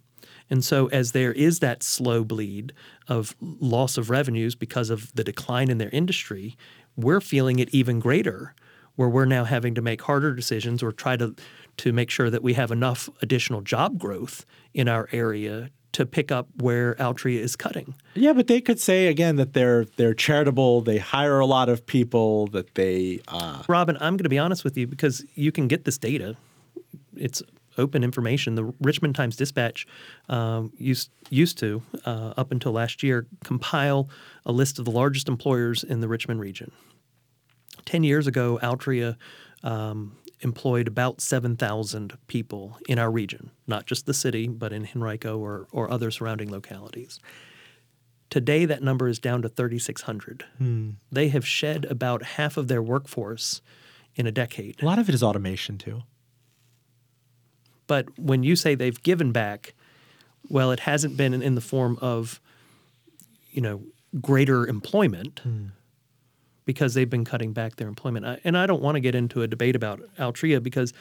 And 0.50 0.64
so, 0.64 0.86
as 0.88 1.12
there 1.12 1.32
is 1.32 1.60
that 1.60 1.82
slow 1.82 2.22
bleed 2.22 2.72
of 3.08 3.34
loss 3.40 3.96
of 3.96 4.10
revenues 4.10 4.54
because 4.54 4.90
of 4.90 5.14
the 5.14 5.24
decline 5.24 5.70
in 5.70 5.78
their 5.78 5.90
industry, 5.90 6.56
we're 6.96 7.20
feeling 7.20 7.58
it 7.58 7.70
even 7.74 7.98
greater, 7.98 8.54
where 8.96 9.08
we're 9.08 9.24
now 9.24 9.44
having 9.44 9.74
to 9.74 9.82
make 9.82 10.02
harder 10.02 10.34
decisions 10.34 10.82
or 10.82 10.92
try 10.92 11.16
to, 11.16 11.34
to 11.78 11.92
make 11.92 12.10
sure 12.10 12.30
that 12.30 12.42
we 12.42 12.54
have 12.54 12.70
enough 12.70 13.08
additional 13.22 13.62
job 13.62 13.98
growth 13.98 14.44
in 14.74 14.86
our 14.86 15.08
area 15.12 15.70
to 15.94 16.04
pick 16.04 16.30
up 16.30 16.48
where 16.56 16.94
Altria 16.96 17.38
is 17.38 17.56
cutting. 17.56 17.94
Yeah, 18.14 18.32
but 18.32 18.48
they 18.48 18.60
could 18.60 18.80
say 18.80 19.06
again 19.06 19.36
that 19.36 19.54
they're 19.54 19.86
they're 19.96 20.14
charitable. 20.14 20.82
They 20.82 20.98
hire 20.98 21.38
a 21.38 21.46
lot 21.46 21.68
of 21.68 21.86
people. 21.86 22.48
That 22.48 22.74
they 22.74 23.20
uh, 23.28 23.62
Roben, 23.62 23.96
I'm 24.00 24.16
going 24.16 24.24
to 24.24 24.28
be 24.28 24.38
honest 24.38 24.64
with 24.64 24.76
you 24.76 24.86
because 24.86 25.24
you 25.34 25.50
can 25.52 25.68
get 25.68 25.84
this 25.84 25.98
data. 25.98 26.36
It's 27.16 27.42
open 27.78 28.04
information. 28.04 28.54
The 28.54 28.72
Richmond 28.80 29.14
Times 29.14 29.36
Dispatch 29.36 29.86
um, 30.28 30.72
used 30.76 31.10
used 31.30 31.58
to, 31.58 31.82
uh, 32.04 32.34
up 32.36 32.52
until 32.52 32.72
last 32.72 33.02
year, 33.02 33.26
compile 33.44 34.08
a 34.44 34.52
list 34.52 34.78
of 34.78 34.84
the 34.84 34.90
largest 34.90 35.28
employers 35.28 35.84
in 35.84 36.00
the 36.00 36.08
Richmond 36.08 36.40
region. 36.40 36.72
Ten 37.84 38.02
years 38.02 38.26
ago, 38.26 38.58
Altria 38.62 39.16
um, 39.62 40.16
employed 40.40 40.88
about 40.88 41.20
seven 41.20 41.56
thousand 41.56 42.16
people 42.26 42.78
in 42.88 42.98
our 42.98 43.10
region, 43.10 43.50
not 43.66 43.86
just 43.86 44.06
the 44.06 44.14
city, 44.14 44.48
but 44.48 44.72
in 44.72 44.88
Henrico 44.94 45.38
or 45.38 45.66
or 45.72 45.90
other 45.90 46.10
surrounding 46.10 46.50
localities. 46.50 47.20
Today, 48.30 48.64
that 48.64 48.82
number 48.82 49.06
is 49.06 49.20
down 49.20 49.42
to 49.42 49.48
3,600. 49.48 50.44
Hmm. 50.58 50.90
They 51.12 51.28
have 51.28 51.46
shed 51.46 51.84
about 51.84 52.24
half 52.24 52.56
of 52.56 52.66
their 52.66 52.82
workforce 52.82 53.62
in 54.16 54.26
a 54.26 54.32
decade. 54.32 54.82
a 54.82 54.86
lot 54.86 54.98
of 54.98 55.08
it 55.08 55.14
is 55.14 55.22
automation 55.22 55.78
too. 55.78 56.02
But 57.86 58.18
when 58.18 58.42
you 58.42 58.56
say 58.56 58.74
they've 58.74 59.00
given 59.02 59.30
back, 59.30 59.74
well, 60.48 60.72
it 60.72 60.80
hasn't 60.80 61.16
been 61.16 61.32
in, 61.32 61.42
in 61.42 61.54
the 61.54 61.60
form 61.60 61.98
of, 62.00 62.40
you 63.50 63.60
know, 63.60 63.82
greater 64.20 64.66
employment 64.66 65.40
hmm. 65.44 65.66
Because 66.64 66.94
they've 66.94 67.10
been 67.10 67.24
cutting 67.24 67.52
back 67.52 67.76
their 67.76 67.88
employment. 67.88 68.26
I, 68.26 68.40
and 68.44 68.56
I 68.56 68.66
don't 68.66 68.82
want 68.82 68.96
to 68.96 69.00
get 69.00 69.14
into 69.14 69.42
a 69.42 69.48
debate 69.48 69.76
about 69.76 70.00
Altria 70.18 70.62
because 70.62 70.92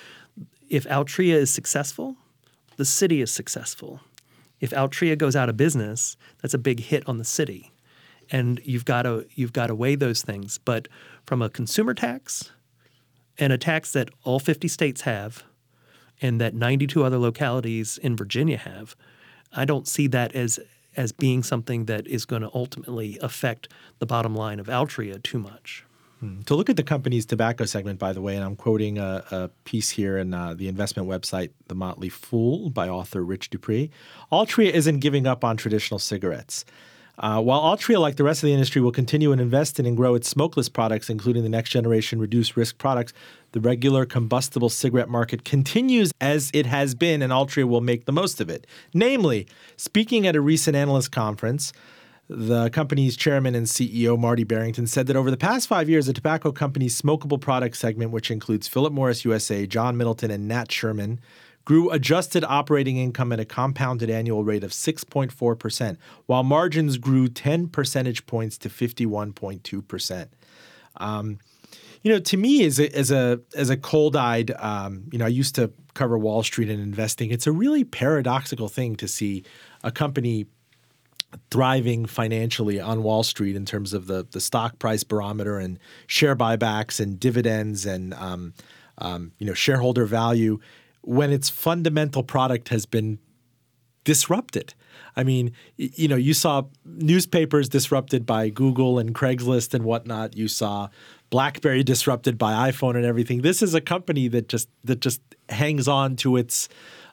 if 0.70 0.86
Altria 0.86 1.36
is 1.36 1.52
successful, 1.52 2.16
the 2.78 2.86
city 2.86 3.22
is 3.22 3.32
successful. 3.32 4.02
If 4.60 4.72
Altria 4.72 5.18
goes 5.18 5.36
out 5.36 5.50
of 5.50 5.58
business, 5.58 6.18
that's 6.42 6.54
a 6.54 6.58
big 6.58 6.80
hit 6.80 7.08
on 7.08 7.18
the 7.18 7.26
city. 7.26 7.72
And 8.32 8.62
you've 8.64 8.86
got 8.86 9.04
to 9.04 9.26
you've 9.36 9.54
got 9.54 9.68
to 9.68 9.76
weigh 9.76 9.96
those 9.96 10.22
things. 10.22 10.58
But 10.58 10.88
from 11.26 11.42
a 11.42 11.50
consumer 11.50 11.94
tax 11.94 12.52
and 13.38 13.52
a 13.52 13.58
tax 13.58 13.92
that 13.94 14.10
all 14.24 14.40
50 14.40 14.68
states 14.68 15.02
have, 15.02 15.44
and 16.22 16.40
that 16.40 16.54
92 16.54 17.04
other 17.04 17.18
localities 17.18 17.98
in 17.98 18.16
Virginia 18.16 18.58
have, 18.58 18.96
I 19.52 19.66
don't 19.66 19.88
see 19.88 20.08
that 20.08 20.34
as 20.34 20.60
as 20.96 21.12
being 21.12 21.44
something 21.44 21.86
that 21.86 22.08
is 22.08 22.26
going 22.26 22.42
to 22.42 22.52
ultimately 22.54 23.18
affect 23.22 23.68
the 24.00 24.06
bottom 24.06 24.36
line 24.36 24.60
of 24.60 24.68
Altria 24.68 25.22
too 25.22 25.40
much. 25.40 25.86
To 26.46 26.56
look 26.56 26.70
at 26.70 26.78
the 26.78 26.84
company's 26.84 27.26
tobacco 27.26 27.66
segment, 27.66 28.00
by 28.00 28.14
the 28.14 28.22
way, 28.22 28.38
and 28.38 28.46
I'm 28.46 28.56
quoting 28.56 28.98
a, 28.98 29.26
a 29.30 29.50
piece 29.66 29.90
here 29.90 30.18
in 30.18 30.34
uh, 30.34 30.54
the 30.54 30.70
investment 30.70 31.10
website, 31.10 31.50
The 31.68 31.76
Motley 31.76 32.08
Fool, 32.08 32.70
by 32.70 32.88
author 32.88 33.22
Rich 33.26 33.50
Duprey. 33.50 33.90
Altria 34.32 34.72
isn't 34.72 35.00
giving 35.00 35.28
up 35.28 35.44
on 35.44 35.58
traditional 35.58 36.00
cigarettes. 36.00 36.64
Uh, 37.20 37.40
while 37.40 37.62
Altria, 37.62 38.00
like 38.00 38.16
the 38.16 38.24
rest 38.24 38.42
of 38.42 38.48
the 38.48 38.54
industry, 38.54 38.82
will 38.82 38.92
continue 38.92 39.32
and 39.32 39.40
invest 39.40 39.80
in 39.80 39.86
and 39.86 39.96
grow 39.96 40.16
its 40.16 40.28
smokeless 40.28 40.68
products, 40.68 41.10
including 41.10 41.44
the 41.44 41.50
next 41.50 41.70
generation 41.70 42.20
reduced 42.20 42.58
risk 42.58 42.78
products, 42.80 43.14
the 43.52 43.60
regular 43.60 44.06
combustible 44.06 44.70
cigarette 44.70 45.10
market 45.10 45.46
continues 45.46 46.12
as 46.20 46.50
it 46.56 46.66
has 46.66 46.96
been, 46.96 47.22
and 47.22 47.32
Altria 47.32 47.66
will 47.66 47.82
make 47.82 48.06
the 48.06 48.12
most 48.12 48.42
of 48.42 48.50
it. 48.50 48.66
Namely, 48.96 49.48
speaking 49.78 50.26
at 50.26 50.36
a 50.36 50.42
recent 50.42 50.76
analyst 50.76 51.12
conference, 51.12 51.72
the 52.28 52.70
company's 52.72 53.16
chairman 53.16 53.54
and 53.54 53.68
CEO, 53.68 54.18
Marty 54.18 54.44
Barrington, 54.44 54.88
said 54.88 55.06
that 55.06 55.16
over 55.16 55.30
the 55.30 55.38
past 55.38 55.68
five 55.68 55.88
years, 55.88 56.08
the 56.08 56.14
tobacco 56.14 56.52
company's 56.52 57.00
smokable 57.00 57.40
product 57.40 57.78
segment, 57.78 58.10
which 58.10 58.32
includes 58.32 58.68
Philip 58.68 58.92
Morris 58.92 59.24
USA, 59.24 59.68
John 59.68 59.98
Middleton, 59.98 60.32
and 60.32 60.48
Nat 60.48 60.72
Sherman, 60.72 61.20
grew 61.66 61.90
adjusted 61.92 62.44
operating 62.44 62.98
income 62.98 63.32
at 63.32 63.40
a 63.40 63.46
compounded 63.46 64.10
annual 64.10 64.44
rate 64.44 64.64
of 64.64 64.72
6.4%, 64.72 65.98
while 66.26 66.44
margins 66.44 66.98
grew 66.98 67.28
10 67.28 67.70
percentage 67.70 68.26
points 68.26 68.58
to 68.60 68.70
51.2%. 68.70 70.28
Um, 70.98 71.40
you 72.04 72.12
know, 72.12 72.20
to 72.20 72.38
me, 72.38 72.66
as 72.66 72.80
a 72.80 72.94
as 72.96 73.12
a 73.12 73.40
as 73.56 73.70
a 73.70 73.78
cold-eyed, 73.78 74.52
um, 74.60 75.06
you 75.12 75.18
know, 75.18 75.26
I 75.26 75.30
used 75.30 75.56
to 75.56 75.72
cover 75.94 76.18
Wall 76.18 76.44
Street 76.44 76.70
and 76.70 76.82
investing. 76.82 77.32
It's 77.32 77.48
a 77.48 77.52
really 77.52 77.86
paradoxical 77.86 78.68
thing 78.68 78.98
to 78.98 79.08
see 79.08 79.44
a 79.84 79.92
company 79.92 80.48
thriving 81.50 82.06
financially 82.06 82.80
on 82.80 83.04
Wall 83.04 83.24
Street 83.24 83.56
in 83.56 83.66
terms 83.66 83.94
of 83.94 84.08
the 84.08 84.28
the 84.30 84.42
stock 84.42 84.80
price 84.80 85.04
barometer 85.04 85.58
and 85.60 85.80
share 86.06 86.36
buybacks 86.36 87.00
and 87.00 87.20
dividends 87.20 87.86
and 87.86 88.14
um, 88.16 88.54
um, 88.98 89.32
you 89.40 89.48
know 89.48 89.54
shareholder 89.54 90.06
value 90.06 90.60
when 91.04 91.32
its 91.32 91.50
fundamental 91.50 92.24
product 92.24 92.70
has 92.70 92.86
been 92.86 93.20
disrupted. 94.04 94.74
I 95.16 95.24
mean, 95.24 95.52
you 95.78 96.08
know, 96.08 96.16
you 96.16 96.34
saw 96.34 96.64
newspapers 96.86 97.70
disrupted 97.70 98.26
by 98.26 98.50
Google 98.50 99.00
and 99.00 99.14
Craigslist 99.14 99.74
and 99.74 99.84
whatnot. 99.84 100.36
You 100.36 100.48
saw 100.48 100.90
BlackBerry 101.30 101.84
disrupted 101.84 102.38
by 102.38 102.72
iPhone 102.72 102.96
and 102.96 103.06
everything. 103.06 103.42
This 103.42 103.62
is 103.62 103.74
a 103.74 103.82
company 103.82 104.28
that 104.30 104.50
just 104.50 104.70
that 104.84 105.00
just 105.00 105.22
hangs 105.50 105.88
on 105.88 106.16
to 106.18 106.38
its, 106.38 106.70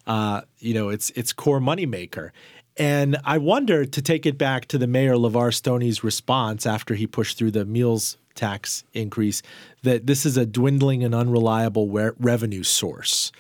uh, 0.06 0.42
you 0.58 0.74
know, 0.74 0.88
its 0.88 1.10
its 1.10 1.32
core 1.32 1.60
moneymaker. 1.60 2.30
And 2.76 3.18
I 3.24 3.38
wonder 3.38 3.84
to 3.84 4.02
take 4.02 4.24
it 4.24 4.38
back 4.38 4.66
to 4.66 4.78
the 4.78 4.86
mayor 4.86 5.14
Levar 5.14 5.52
Stoney's 5.52 6.02
response 6.02 6.66
after 6.66 6.94
he 6.94 7.06
pushed 7.06 7.36
through 7.36 7.50
the 7.50 7.64
meals 7.64 8.16
tax 8.34 8.84
increase 8.94 9.42
that 9.82 10.06
this 10.06 10.24
is 10.24 10.36
a 10.36 10.46
dwindling 10.46 11.04
and 11.04 11.14
unreliable 11.14 11.88
we- 11.88 12.10
revenue 12.18 12.62
source. 12.62 13.32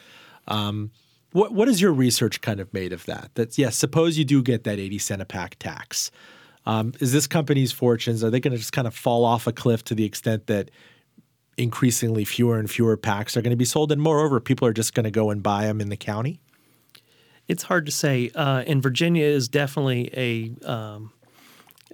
Um, 0.50 0.90
what 1.32 1.52
what 1.52 1.68
is 1.68 1.80
your 1.80 1.92
research 1.92 2.40
kind 2.40 2.60
of 2.60 2.72
made 2.74 2.92
of 2.92 3.06
that? 3.06 3.30
That's 3.34 3.56
yes. 3.56 3.76
suppose 3.76 4.18
you 4.18 4.24
do 4.24 4.42
get 4.42 4.64
that 4.64 4.78
eighty 4.78 4.98
cent 4.98 5.22
a 5.22 5.24
pack 5.24 5.58
tax. 5.58 6.10
Um, 6.66 6.92
is 7.00 7.12
this 7.12 7.26
company's 7.26 7.72
fortunes 7.72 8.22
are 8.22 8.30
they 8.30 8.40
going 8.40 8.52
to 8.52 8.58
just 8.58 8.72
kind 8.72 8.86
of 8.86 8.94
fall 8.94 9.24
off 9.24 9.46
a 9.46 9.52
cliff 9.52 9.82
to 9.84 9.94
the 9.94 10.04
extent 10.04 10.46
that 10.48 10.70
increasingly 11.56 12.24
fewer 12.24 12.58
and 12.58 12.70
fewer 12.70 12.96
packs 12.96 13.36
are 13.36 13.42
going 13.42 13.50
to 13.50 13.56
be 13.56 13.64
sold, 13.64 13.92
and 13.92 14.02
moreover, 14.02 14.40
people 14.40 14.66
are 14.66 14.72
just 14.72 14.94
going 14.94 15.04
to 15.04 15.10
go 15.10 15.30
and 15.30 15.42
buy 15.42 15.64
them 15.64 15.80
in 15.80 15.88
the 15.88 15.96
county? 15.96 16.40
It's 17.48 17.64
hard 17.64 17.86
to 17.86 17.92
say. 17.92 18.30
Uh, 18.34 18.62
and 18.66 18.82
Virginia 18.82 19.24
is 19.24 19.48
definitely 19.48 20.10
a 20.16 20.68
um, 20.70 21.12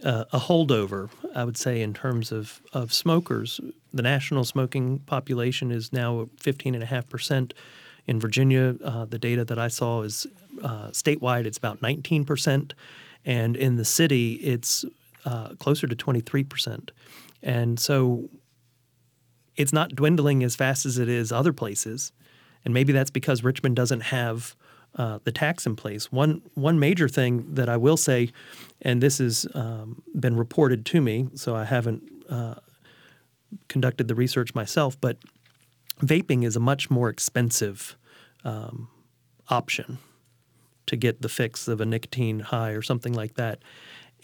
uh, 0.04 0.24
a 0.32 0.38
holdover, 0.38 1.10
I 1.34 1.44
would 1.44 1.56
say, 1.56 1.80
in 1.80 1.94
terms 1.94 2.32
of, 2.32 2.60
of 2.72 2.92
smokers. 2.92 3.60
The 3.92 4.02
national 4.02 4.44
smoking 4.44 4.98
population 5.00 5.70
is 5.70 5.92
now 5.92 6.28
15.5%. 6.42 7.52
In 8.06 8.20
Virginia, 8.20 8.76
uh, 8.84 9.04
the 9.04 9.18
data 9.18 9.44
that 9.44 9.58
I 9.58 9.68
saw 9.68 10.02
is 10.02 10.26
uh, 10.62 10.88
statewide, 10.88 11.44
it's 11.44 11.58
about 11.58 11.80
19%. 11.80 12.72
And 13.24 13.56
in 13.56 13.76
the 13.76 13.84
city, 13.84 14.34
it's 14.34 14.84
uh, 15.24 15.48
closer 15.58 15.86
to 15.86 15.96
23%. 15.96 16.90
And 17.42 17.80
so 17.80 18.28
it's 19.56 19.72
not 19.72 19.94
dwindling 19.94 20.44
as 20.44 20.54
fast 20.54 20.86
as 20.86 20.98
it 20.98 21.08
is 21.08 21.32
other 21.32 21.52
places. 21.52 22.12
And 22.64 22.72
maybe 22.72 22.92
that's 22.92 23.10
because 23.10 23.42
Richmond 23.42 23.76
doesn't 23.76 24.02
have 24.02 24.54
uh, 24.96 25.18
the 25.24 25.32
tax 25.32 25.66
in 25.66 25.76
place. 25.76 26.10
One 26.10 26.42
one 26.54 26.78
major 26.78 27.08
thing 27.08 27.54
that 27.54 27.68
I 27.68 27.76
will 27.76 27.96
say, 27.96 28.30
and 28.80 29.02
this 29.02 29.18
has 29.18 29.46
um, 29.54 30.02
been 30.18 30.36
reported 30.36 30.86
to 30.86 31.00
me, 31.00 31.28
so 31.34 31.54
I 31.54 31.64
haven't 31.64 32.02
uh, 32.30 32.54
conducted 33.68 34.08
the 34.08 34.14
research 34.14 34.54
myself, 34.54 34.98
but 35.00 35.18
vaping 36.00 36.44
is 36.44 36.56
a 36.56 36.60
much 36.60 36.90
more 36.90 37.08
expensive 37.08 37.96
um, 38.44 38.88
option 39.48 39.98
to 40.86 40.96
get 40.96 41.22
the 41.22 41.28
fix 41.28 41.68
of 41.68 41.80
a 41.80 41.86
nicotine 41.86 42.40
high 42.40 42.70
or 42.70 42.82
something 42.82 43.12
like 43.12 43.34
that, 43.34 43.60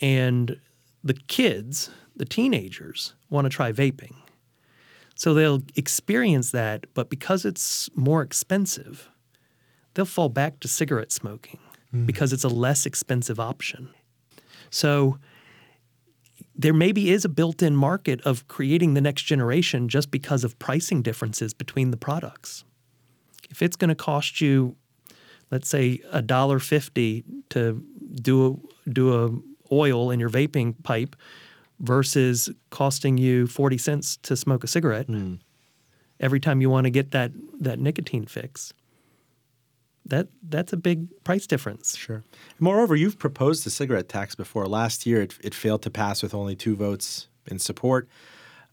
and 0.00 0.60
the 1.02 1.14
kids, 1.14 1.90
the 2.14 2.24
teenagers, 2.24 3.14
want 3.30 3.44
to 3.44 3.48
try 3.48 3.72
vaping. 3.72 4.14
So 5.14 5.34
they'll 5.34 5.62
experience 5.76 6.52
that, 6.52 6.86
but 6.94 7.10
because 7.10 7.44
it's 7.44 7.90
more 7.94 8.22
expensive, 8.22 9.08
they'll 9.94 10.04
fall 10.04 10.28
back 10.28 10.60
to 10.60 10.68
cigarette 10.68 11.12
smoking 11.12 11.60
because 12.06 12.32
it's 12.32 12.44
a 12.44 12.48
less 12.48 12.86
expensive 12.86 13.38
option. 13.38 13.90
So 14.70 15.18
there 16.62 16.72
maybe 16.72 17.10
is 17.10 17.24
a 17.24 17.28
built 17.28 17.62
in 17.62 17.76
market 17.76 18.20
of 18.22 18.48
creating 18.48 18.94
the 18.94 19.00
next 19.00 19.22
generation 19.22 19.88
just 19.88 20.10
because 20.10 20.44
of 20.44 20.58
pricing 20.58 21.02
differences 21.02 21.52
between 21.54 21.90
the 21.90 21.96
products. 21.96 22.64
If 23.50 23.62
it's 23.62 23.76
going 23.76 23.88
to 23.90 23.94
cost 23.94 24.40
you, 24.40 24.76
let's 25.50 25.68
say, 25.68 26.00
a 26.10 26.22
dollar 26.22 26.58
fifty 26.58 27.24
to 27.50 27.84
do 28.22 28.60
a, 28.86 28.90
do 28.90 29.24
a 29.24 29.74
oil 29.74 30.10
in 30.10 30.20
your 30.20 30.30
vaping 30.30 30.82
pipe 30.82 31.16
versus 31.80 32.50
costing 32.70 33.18
you 33.18 33.46
40 33.46 33.78
cents 33.78 34.16
to 34.18 34.36
smoke 34.36 34.62
a 34.62 34.66
cigarette 34.66 35.06
hmm. 35.06 35.34
every 36.20 36.38
time 36.38 36.60
you 36.60 36.70
want 36.70 36.84
to 36.84 36.90
get 36.90 37.10
that, 37.10 37.32
that 37.58 37.80
nicotine 37.80 38.26
fix. 38.26 38.72
That 40.04 40.28
that's 40.48 40.72
a 40.72 40.76
big 40.76 41.08
price 41.24 41.46
difference. 41.46 41.96
Sure. 41.96 42.24
Moreover, 42.58 42.96
you've 42.96 43.18
proposed 43.18 43.66
a 43.66 43.70
cigarette 43.70 44.08
tax 44.08 44.34
before. 44.34 44.66
Last 44.66 45.06
year, 45.06 45.22
it, 45.22 45.34
it 45.42 45.54
failed 45.54 45.82
to 45.82 45.90
pass 45.90 46.22
with 46.22 46.34
only 46.34 46.56
two 46.56 46.74
votes 46.74 47.28
in 47.46 47.58
support. 47.58 48.08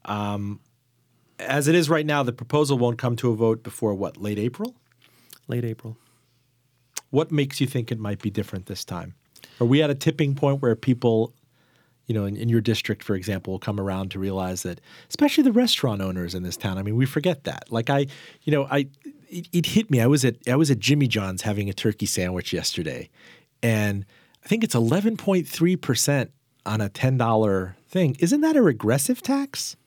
Um, 0.05 0.59
as 1.39 1.67
it 1.67 1.75
is 1.75 1.89
right 1.89 2.05
now, 2.05 2.23
the 2.23 2.33
proposal 2.33 2.77
won't 2.77 2.97
come 2.97 3.15
to 3.17 3.31
a 3.31 3.35
vote 3.35 3.63
before 3.63 3.93
what, 3.93 4.17
late 4.17 4.39
April? 4.39 4.75
Late 5.47 5.65
April. 5.65 5.97
What 7.11 7.31
makes 7.31 7.61
you 7.61 7.67
think 7.67 7.91
it 7.91 7.99
might 7.99 8.21
be 8.21 8.29
different 8.29 8.65
this 8.65 8.83
time? 8.83 9.15
Are 9.59 9.65
we 9.65 9.81
at 9.81 9.89
a 9.89 9.95
tipping 9.95 10.35
point 10.35 10.61
where 10.61 10.75
people, 10.75 11.33
you 12.09 12.15
know, 12.15 12.25
in, 12.25 12.35
in 12.35 12.49
your 12.49 12.59
district, 12.59 13.03
for 13.03 13.15
example, 13.15 13.59
come 13.59 13.79
around 13.79 14.09
to 14.11 14.19
realize 14.19 14.63
that, 14.63 14.81
especially 15.09 15.43
the 15.43 15.51
restaurant 15.51 16.01
owners 16.01 16.33
in 16.33 16.41
this 16.41 16.57
town? 16.57 16.79
I 16.79 16.81
mean, 16.81 16.95
we 16.95 17.05
forget 17.05 17.43
that. 17.43 17.71
Like 17.71 17.91
I, 17.91 18.07
you 18.41 18.51
know, 18.51 18.65
I, 18.65 18.87
it, 19.29 19.47
it 19.53 19.65
hit 19.67 19.91
me. 19.91 20.01
I 20.01 20.07
was 20.07 20.25
at 20.25 20.35
I 20.47 20.55
was 20.55 20.71
at 20.71 20.79
Jimmy 20.79 21.07
John's 21.07 21.43
having 21.43 21.69
a 21.69 21.73
turkey 21.73 22.07
sandwich 22.07 22.51
yesterday, 22.51 23.11
and 23.61 24.07
I 24.43 24.47
think 24.47 24.63
it's 24.63 24.73
eleven 24.73 25.17
point 25.17 25.47
three 25.47 25.75
percent 25.75 26.31
on 26.65 26.81
a 26.81 26.89
ten 26.89 27.15
dollar 27.15 27.77
thing. 27.87 28.17
Isn't 28.19 28.41
that 28.41 28.55
a 28.55 28.61
regressive 28.63 29.21
tax? 29.21 29.77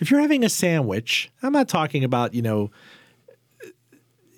If 0.00 0.10
you're 0.10 0.20
having 0.20 0.44
a 0.44 0.50
sandwich, 0.50 1.30
I'm 1.42 1.52
not 1.52 1.66
talking 1.66 2.04
about 2.04 2.34
you 2.34 2.42
know 2.42 2.70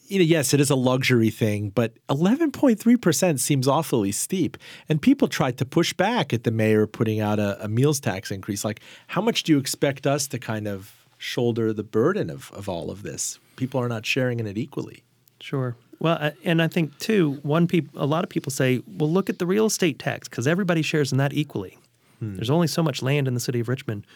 you 0.09 0.19
know, 0.19 0.25
yes, 0.25 0.55
it 0.55 0.61
is 0.61 0.71
a 0.71 0.77
luxury 0.77 1.31
thing, 1.31 1.71
but 1.71 1.93
11.3% 2.09 3.41
seems 3.41 3.69
awfully 3.69 4.13
steep. 4.13 4.57
And 4.89 5.01
people 5.01 5.29
tried 5.29 5.59
to 5.59 5.65
push 5.65 5.93
back 5.93 6.33
at 6.33 6.45
the 6.45 6.51
mayor 6.51 6.87
putting 6.87 7.21
out 7.21 7.39
a, 7.39 7.63
a, 7.65 7.69
meals 7.69 8.01
tax 8.01 8.31
increase. 8.31 8.65
Like, 8.65 8.81
how 9.09 9.21
much 9.21 9.43
do 9.43 9.53
you 9.53 9.59
expect 9.59 10.07
us 10.07 10.27
to 10.29 10.39
kind 10.39 10.67
of 10.67 11.07
shoulder 11.19 11.73
the 11.73 11.83
burden 11.83 12.31
of, 12.31 12.51
of 12.53 12.69
all 12.69 12.91
of 12.91 13.03
this? 13.03 13.39
People 13.57 13.81
are 13.81 13.89
not 13.89 14.07
sharing 14.07 14.41
in 14.41 14.47
it 14.47 14.59
equally. 14.59 15.03
Sure. 15.41 15.77
Well, 15.99 16.19
uh, 16.21 16.31
and 16.45 16.63
I 16.63 16.69
think 16.69 16.99
too, 16.99 17.41
one 17.43 17.67
peop- 17.67 17.95
a 17.95 18.07
lot 18.07 18.25
of 18.25 18.31
people 18.31 18.51
say, 18.51 18.83
well, 18.87 19.11
look 19.11 19.31
at 19.31 19.39
the 19.39 19.47
real 19.47 19.67
estate 19.67 19.99
tax 19.99 20.29
because 20.29 20.47
everybody 20.47 20.83
shares 20.83 21.13
in 21.13 21.19
that 21.19 21.33
equally. 21.33 21.79
Hmm. 22.19 22.37
There's 22.37 22.51
only 22.51 22.67
so 22.67 22.83
much 22.83 23.03
land 23.03 23.29
in 23.29 23.35
the 23.35 23.41
city 23.41 23.61
of 23.61 23.69
Richmond. 23.69 24.07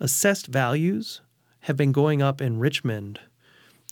Assessed 0.00 0.46
values 0.46 1.20
have 1.60 1.76
been 1.76 1.92
going 1.92 2.22
up 2.22 2.40
in 2.40 2.58
Richmond 2.58 3.20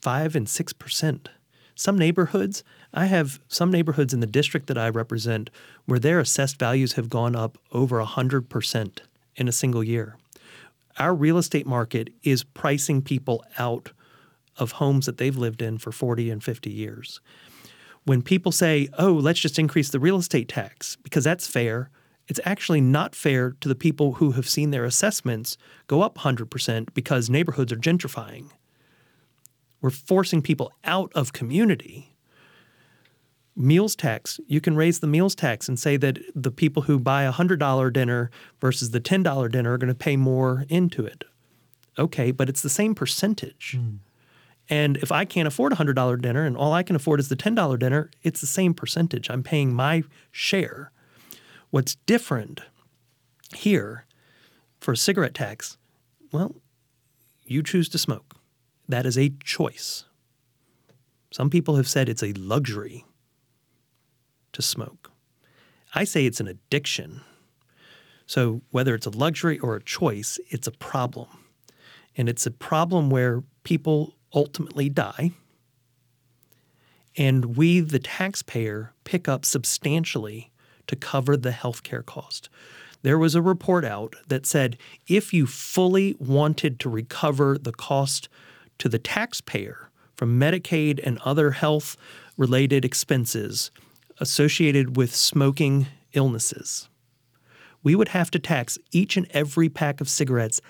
five 0.01 0.35
and 0.35 0.49
six 0.49 0.73
percent. 0.73 1.29
Some 1.81 1.97
neighborhoods, 1.97 2.62
I 2.93 3.07
have 3.07 3.40
some 3.49 3.71
neighborhoods 3.71 4.12
in 4.12 4.21
the 4.21 4.27
district 4.27 4.66
that 4.66 4.77
I 4.77 4.90
represent 4.90 5.49
where 5.87 5.99
their 5.99 6.21
assessed 6.21 6.59
values 6.59 6.93
have 6.93 7.09
gone 7.09 7.35
up 7.35 7.57
over 7.73 8.05
100% 8.05 8.99
in 9.37 9.49
a 9.49 9.53
single 9.53 9.83
year. 9.83 10.19
Our 10.99 11.14
real 11.14 11.38
estate 11.38 11.66
market 11.66 12.11
is 12.23 12.45
pricing 12.45 13.01
people 13.01 13.43
out 13.59 13.93
of 14.59 14.73
homes 14.73 15.07
that 15.07 15.16
they've 15.16 15.38
lived 15.38 15.62
in 15.62 15.79
for 15.79 15.90
40 15.90 16.29
and 16.29 16.45
50 16.45 16.69
years. 16.69 17.19
When 18.05 18.21
people 18.21 18.53
say, 18.53 18.90
oh, 18.99 19.14
let's 19.14 19.40
just 19.40 19.59
increase 19.59 19.88
the 19.88 20.01
real 20.01 20.19
estate 20.19 20.51
tax 20.51 20.97
because 20.97 21.25
that's 21.25 21.47
fair, 21.47 21.88
it's 22.29 22.40
actually 22.45 22.83
not 22.83 23.14
fair 23.14 23.57
to 23.62 23.71
the 23.71 23.75
people 23.75 24.12
who 24.12 24.33
have 24.33 24.47
seen 24.47 24.71
their 24.71 24.85
assessments 24.85 25.57
go 25.87 26.03
up 26.03 26.19
100% 26.19 26.93
because 26.93 27.31
neighborhoods 27.31 27.73
are 27.73 27.77
gentrifying. 27.77 28.51
We're 29.81 29.90
forcing 29.90 30.43
people 30.43 30.73
out 30.85 31.11
of 31.14 31.33
community. 31.33 32.14
Meals 33.57 33.97
tax, 33.97 34.40
you 34.47 34.61
can 34.61 34.77
raise 34.77 35.01
the 35.01 35.07
meals 35.07 35.35
tax 35.35 35.69
and 35.69 35.79
say 35.79 35.97
that 35.97 36.19
the 36.35 36.51
people 36.51 36.83
who 36.85 36.99
buy 36.99 37.25
a 37.25 37.33
$100 37.33 37.93
dinner 37.93 38.31
versus 38.61 38.90
the 38.90 39.01
$10 39.01 39.51
dinner 39.51 39.73
are 39.73 39.79
going 39.79 39.88
to 39.88 39.95
pay 39.95 40.16
more 40.16 40.64
into 40.69 41.05
it. 41.05 41.25
Okay, 41.99 42.31
but 42.31 42.49
it's 42.49 42.62
the 42.62 42.71
same 42.71 42.95
percentage. 42.95 43.77
Hmm. 43.77 43.97
And 44.69 44.97
if 44.99 45.11
I 45.11 45.25
can't 45.25 45.49
afford 45.49 45.73
a 45.73 45.77
$100 45.77 46.23
dinner 46.23 46.47
and 46.47 46.57
all 46.57 46.73
I 46.73 46.85
can 46.85 46.95
afford 46.95 47.19
is 47.19 47.29
the 47.29 47.37
$10 47.37 47.79
dinner, 47.79 48.11
it's 48.23 48.40
the 48.40 48.47
same 48.47 48.73
percentage. 48.73 49.29
I'm 49.29 49.43
paying 49.43 49.75
my 49.75 50.05
share. 50.31 50.93
What's 51.71 51.97
different 52.07 52.61
here 53.55 54.07
for 54.79 54.93
a 54.93 54.97
cigarette 54.97 55.35
tax, 55.35 55.77
well, 56.33 56.55
you 57.45 57.62
choose 57.62 57.88
to 57.90 57.99
smoke. 57.99 58.30
That 58.90 59.07
is 59.07 59.16
a 59.16 59.33
choice. 59.44 60.05
Some 61.31 61.48
people 61.48 61.76
have 61.76 61.87
said 61.87 62.09
it's 62.09 62.24
a 62.24 62.33
luxury 62.33 63.05
to 64.53 64.62
smoke. 64.62 65.12
I 65.94 66.03
say 66.03 66.26
it's 66.26 66.40
an 66.40 66.48
addiction. 66.48 67.20
So, 68.26 68.62
whether 68.72 68.96
it's 68.96 69.07
a 69.07 69.11
luxury 69.11 69.61
or 69.61 69.76
a 69.76 69.83
choice, 69.83 70.40
it's 70.48 70.66
a 70.66 70.72
problem. 70.72 71.29
And 72.16 72.29
it's 72.29 72.46
a 72.46 72.50
problem 72.50 73.11
where 73.11 73.44
people 73.62 74.16
ultimately 74.35 74.88
die. 74.88 75.31
And 77.16 77.57
we, 77.57 77.79
the 77.79 78.00
taxpayer, 78.00 78.92
pick 79.05 79.29
up 79.29 79.44
substantially 79.44 80.50
to 80.88 80.96
cover 80.96 81.37
the 81.37 81.50
healthcare 81.50 82.05
cost. 82.05 82.48
There 83.03 83.18
was 83.18 83.37
a 83.37 83.42
report 83.42 83.85
out 83.85 84.16
that 84.26 84.46
said 84.46 84.76
if 85.07 85.33
you 85.33 85.46
fully 85.46 86.16
wanted 86.18 86.81
to 86.81 86.90
recover 86.90 87.57
the 87.57 87.72
cost 87.72 88.29
to 88.81 88.88
the 88.88 88.99
taxpayer 88.99 89.90
from 90.16 90.40
Medicaid 90.40 91.01
and 91.03 91.19
other 91.25 91.53
health 91.53 91.97
related 92.37 92.85
expenses 92.85 93.71
associated 94.19 94.97
with 94.97 95.14
smoking 95.14 95.87
illnesses, 96.12 96.88
we 97.83 97.95
would 97.95 98.09
have 98.09 98.31
to 98.33 98.38
tax 98.38 98.79
each 98.90 99.16
and 99.16 99.27
every 99.31 99.69
pack 99.69 100.01
of 100.01 100.09
cigarettes 100.09 100.61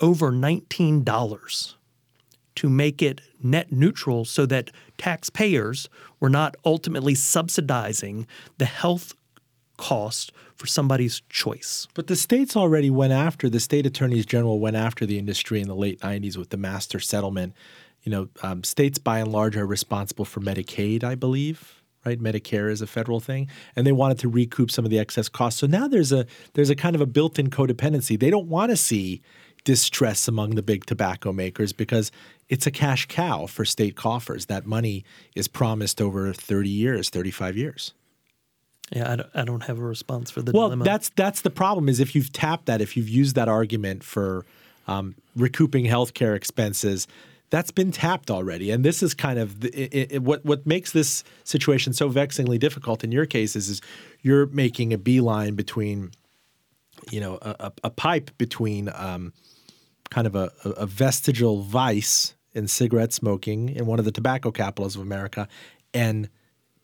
over 0.00 0.32
$19 0.32 1.74
to 2.56 2.68
make 2.68 3.02
it 3.02 3.20
net 3.40 3.70
neutral 3.70 4.24
so 4.24 4.44
that 4.46 4.70
taxpayers 4.96 5.88
were 6.18 6.30
not 6.30 6.56
ultimately 6.64 7.14
subsidizing 7.14 8.26
the 8.58 8.64
health 8.64 9.14
cost 9.78 10.32
for 10.54 10.66
somebody's 10.66 11.22
choice. 11.30 11.88
But 11.94 12.08
the 12.08 12.16
states 12.16 12.54
already 12.54 12.90
went 12.90 13.14
after, 13.14 13.48
the 13.48 13.60
state 13.60 13.86
attorneys 13.86 14.26
general 14.26 14.60
went 14.60 14.76
after 14.76 15.06
the 15.06 15.18
industry 15.18 15.62
in 15.62 15.68
the 15.68 15.74
late 15.74 16.00
90s 16.00 16.36
with 16.36 16.50
the 16.50 16.58
master 16.58 17.00
settlement. 17.00 17.54
You 18.02 18.12
know, 18.12 18.28
um, 18.42 18.62
states 18.64 18.98
by 18.98 19.20
and 19.20 19.32
large 19.32 19.56
are 19.56 19.66
responsible 19.66 20.26
for 20.26 20.40
Medicaid, 20.40 21.02
I 21.02 21.14
believe. 21.14 21.74
Right, 22.06 22.20
Medicare 22.20 22.70
is 22.70 22.80
a 22.80 22.86
federal 22.86 23.18
thing, 23.18 23.48
and 23.74 23.86
they 23.86 23.92
wanted 23.92 24.20
to 24.20 24.28
recoup 24.28 24.70
some 24.70 24.84
of 24.84 24.90
the 24.90 25.00
excess 25.00 25.28
costs. 25.28 25.60
So 25.60 25.66
now 25.66 25.88
there's 25.88 26.12
a 26.12 26.26
there's 26.54 26.70
a 26.70 26.76
kind 26.76 26.94
of 26.94 27.02
a 27.02 27.06
built-in 27.06 27.50
codependency. 27.50 28.18
They 28.18 28.30
don't 28.30 28.46
want 28.46 28.70
to 28.70 28.76
see 28.76 29.20
distress 29.64 30.28
among 30.28 30.50
the 30.50 30.62
big 30.62 30.86
tobacco 30.86 31.32
makers 31.32 31.72
because 31.72 32.10
it's 32.48 32.66
a 32.66 32.70
cash 32.70 33.06
cow 33.06 33.46
for 33.46 33.64
state 33.64 33.96
coffers. 33.96 34.46
That 34.46 34.64
money 34.64 35.04
is 35.34 35.48
promised 35.48 36.00
over 36.00 36.32
30 36.32 36.70
years, 36.70 37.10
35 37.10 37.56
years. 37.56 37.92
Yeah, 38.94 39.12
I 39.12 39.16
don't, 39.16 39.30
I 39.34 39.44
don't 39.44 39.62
have 39.64 39.78
a 39.78 39.82
response 39.82 40.30
for 40.30 40.42
the 40.42 40.52
Well, 40.52 40.68
dilemma. 40.68 40.84
that's 40.84 41.10
that's 41.10 41.42
the 41.42 41.50
problem. 41.50 41.88
Is 41.88 42.00
if 42.00 42.14
you've 42.14 42.32
tapped 42.32 42.66
that, 42.66 42.80
if 42.80 42.96
you've 42.96 43.08
used 43.08 43.34
that 43.36 43.48
argument 43.48 44.02
for 44.02 44.46
um, 44.86 45.14
recouping 45.36 45.84
healthcare 45.84 46.34
expenses, 46.34 47.06
that's 47.50 47.70
been 47.70 47.92
tapped 47.92 48.30
already. 48.30 48.70
And 48.70 48.84
this 48.84 49.02
is 49.02 49.14
kind 49.14 49.38
of 49.38 49.60
the, 49.60 49.68
it, 49.74 50.12
it, 50.12 50.22
what 50.22 50.44
what 50.44 50.66
makes 50.66 50.92
this 50.92 51.24
situation 51.44 51.92
so 51.92 52.08
vexingly 52.08 52.58
difficult 52.58 53.04
in 53.04 53.12
your 53.12 53.26
case 53.26 53.56
is, 53.56 53.68
is 53.68 53.80
you're 54.22 54.46
making 54.46 54.92
a 54.92 54.98
beeline 54.98 55.54
between, 55.54 56.10
you 57.10 57.20
know, 57.20 57.38
a, 57.42 57.56
a, 57.60 57.72
a 57.84 57.90
pipe 57.90 58.30
between 58.38 58.90
um, 58.94 59.32
kind 60.10 60.26
of 60.26 60.34
a, 60.34 60.50
a 60.64 60.86
vestigial 60.86 61.62
vice 61.62 62.34
in 62.54 62.66
cigarette 62.66 63.12
smoking 63.12 63.68
in 63.68 63.84
one 63.86 63.98
of 63.98 64.04
the 64.06 64.12
tobacco 64.12 64.50
capitals 64.50 64.96
of 64.96 65.02
America 65.02 65.46
and 65.92 66.28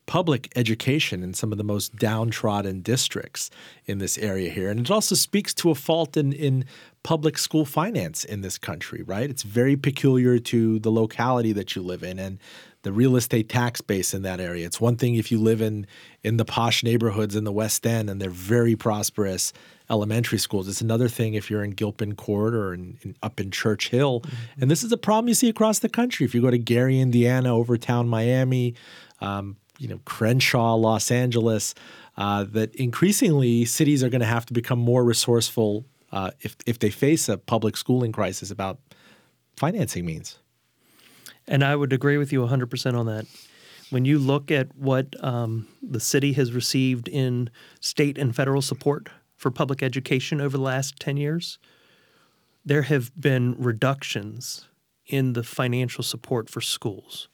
public 0.07 0.53
education 0.55 1.23
in 1.23 1.33
some 1.33 1.53
of 1.53 1.59
the 1.59 1.65
most 1.65 1.97
downtrodden 1.97 2.81
districts 2.81 3.51
in 3.87 3.99
this 3.99 4.19
area 4.19 4.51
here. 4.51 4.71
And 4.71 4.81
it 4.81 4.91
also 4.91 5.15
speaks 5.15 5.55
to 5.55 5.71
a 5.71 5.75
fault 5.75 6.17
in, 6.17 6.33
in 6.33 6.65
public 7.03 7.39
school 7.39 7.65
finance 7.65 8.25
in 8.25 8.41
this 8.41 8.59
country, 8.59 9.03
right? 9.03 9.29
It's 9.31 9.43
very 9.43 9.77
peculiar 9.77 10.39
to 10.39 10.79
the 10.79 10.91
locality 10.91 11.53
that 11.53 11.75
you 11.75 11.83
live 11.83 12.03
in 12.03 12.19
and 12.19 12.39
the 12.83 12.93
real 12.93 13.17
estate 13.17 13.49
tax 13.49 13.81
base 13.81 14.13
in 14.13 14.23
that 14.23 14.41
area. 14.41 14.67
It's 14.67 14.81
one 14.81 14.97
thing 14.97 15.15
if 15.15 15.33
you 15.33 15.39
live 15.39 15.63
in 15.63 15.87
in 16.23 16.37
the 16.37 16.45
posh 16.45 16.83
neighborhoods 16.83 17.35
in 17.35 17.45
the 17.45 17.53
West 17.53 17.87
End 17.87 18.11
and 18.11 18.21
they're 18.21 18.31
very 18.31 18.77
prosperous 18.77 19.53
elementary 19.91 20.39
schools. 20.39 20.69
It's 20.69 20.81
another 20.81 21.09
thing 21.09 21.35
if 21.35 21.51
you're 21.51 21.65
in 21.65 21.71
Gilpin 21.71 22.15
Court 22.15 22.55
or 22.55 22.75
in, 22.75 22.99
in, 23.03 23.17
up 23.23 23.41
in 23.41 23.51
Church 23.51 23.89
Hill. 23.89 24.21
Mm-hmm. 24.21 24.63
And 24.63 24.71
this 24.71 24.83
is 24.83 24.93
a 24.93 24.97
problem 24.97 25.29
you 25.29 25.35
see 25.35 25.49
across 25.49 25.79
the 25.79 25.89
country. 25.89 26.25
If 26.25 26.35
you 26.35 26.43
go 26.43 26.51
to 26.51 26.59
Gary, 26.59 27.01
Indiana, 27.01 27.57
Overtown, 27.57 28.09
Miami, 28.09 28.75
um, 29.21 29.57
you 29.79 29.89
know 29.89 30.01
Crenshaw, 30.05 30.75
Los 30.75 31.11
Angeles, 31.11 31.75
uh, 32.17 32.45
that 32.45 32.75
increasingly 32.75 33.65
cities 33.65 34.03
are 34.03 34.09
going 34.09 34.21
to 34.21 34.27
have 34.27 34.47
to 34.47 34.53
become 34.53 34.79
more 34.79 35.05
resourceful 35.05 35.85
uh, 36.13 36.31
if 36.41 36.57
if 36.67 36.79
they 36.79 36.91
face 36.91 37.29
a 37.29 37.37
public 37.37 37.77
schooling 37.77 38.13
crisis 38.13 38.51
about 38.51 38.79
financing 39.57 40.05
means. 40.05 40.39
And 41.47 41.63
I 41.63 41.77
would 41.77 41.93
agree 41.93 42.17
with 42.17 42.33
you 42.33 42.41
100% 42.41 42.99
on 42.99 43.07
that. 43.07 43.27
When 43.91 44.05
you 44.05 44.19
look 44.19 44.51
at 44.51 44.75
what 44.77 45.15
um, 45.23 45.69
the 45.83 46.01
city 46.01 46.33
has 46.33 46.53
received 46.53 47.07
in 47.07 47.51
state 47.81 48.17
and 48.17 48.35
federal 48.35 48.63
support 48.63 49.11
for 49.37 49.51
public 49.51 49.83
education 49.83 50.41
over 50.41 50.57
the 50.57 50.63
last 50.63 50.99
10 51.01 51.19
years, 51.19 51.59
there 52.65 52.83
have 52.83 53.13
been 53.21 53.55
reductions 53.59 54.69
in 55.07 55.35
the 55.35 55.43
financial 55.43 56.03
support 56.03 56.49
for 56.49 56.63
schools. 56.63 57.29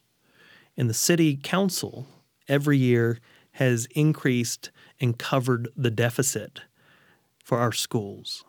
And 0.76 0.90
the 0.90 0.94
city 0.94 1.36
council 1.36 2.08
every 2.50 2.76
year 2.76 3.18
has 3.52 3.86
increased 3.92 4.70
and 5.00 5.18
covered 5.18 5.68
the 5.76 5.90
deficit 5.90 6.62
for 7.42 7.58
our 7.58 7.72
schools. 7.72 8.44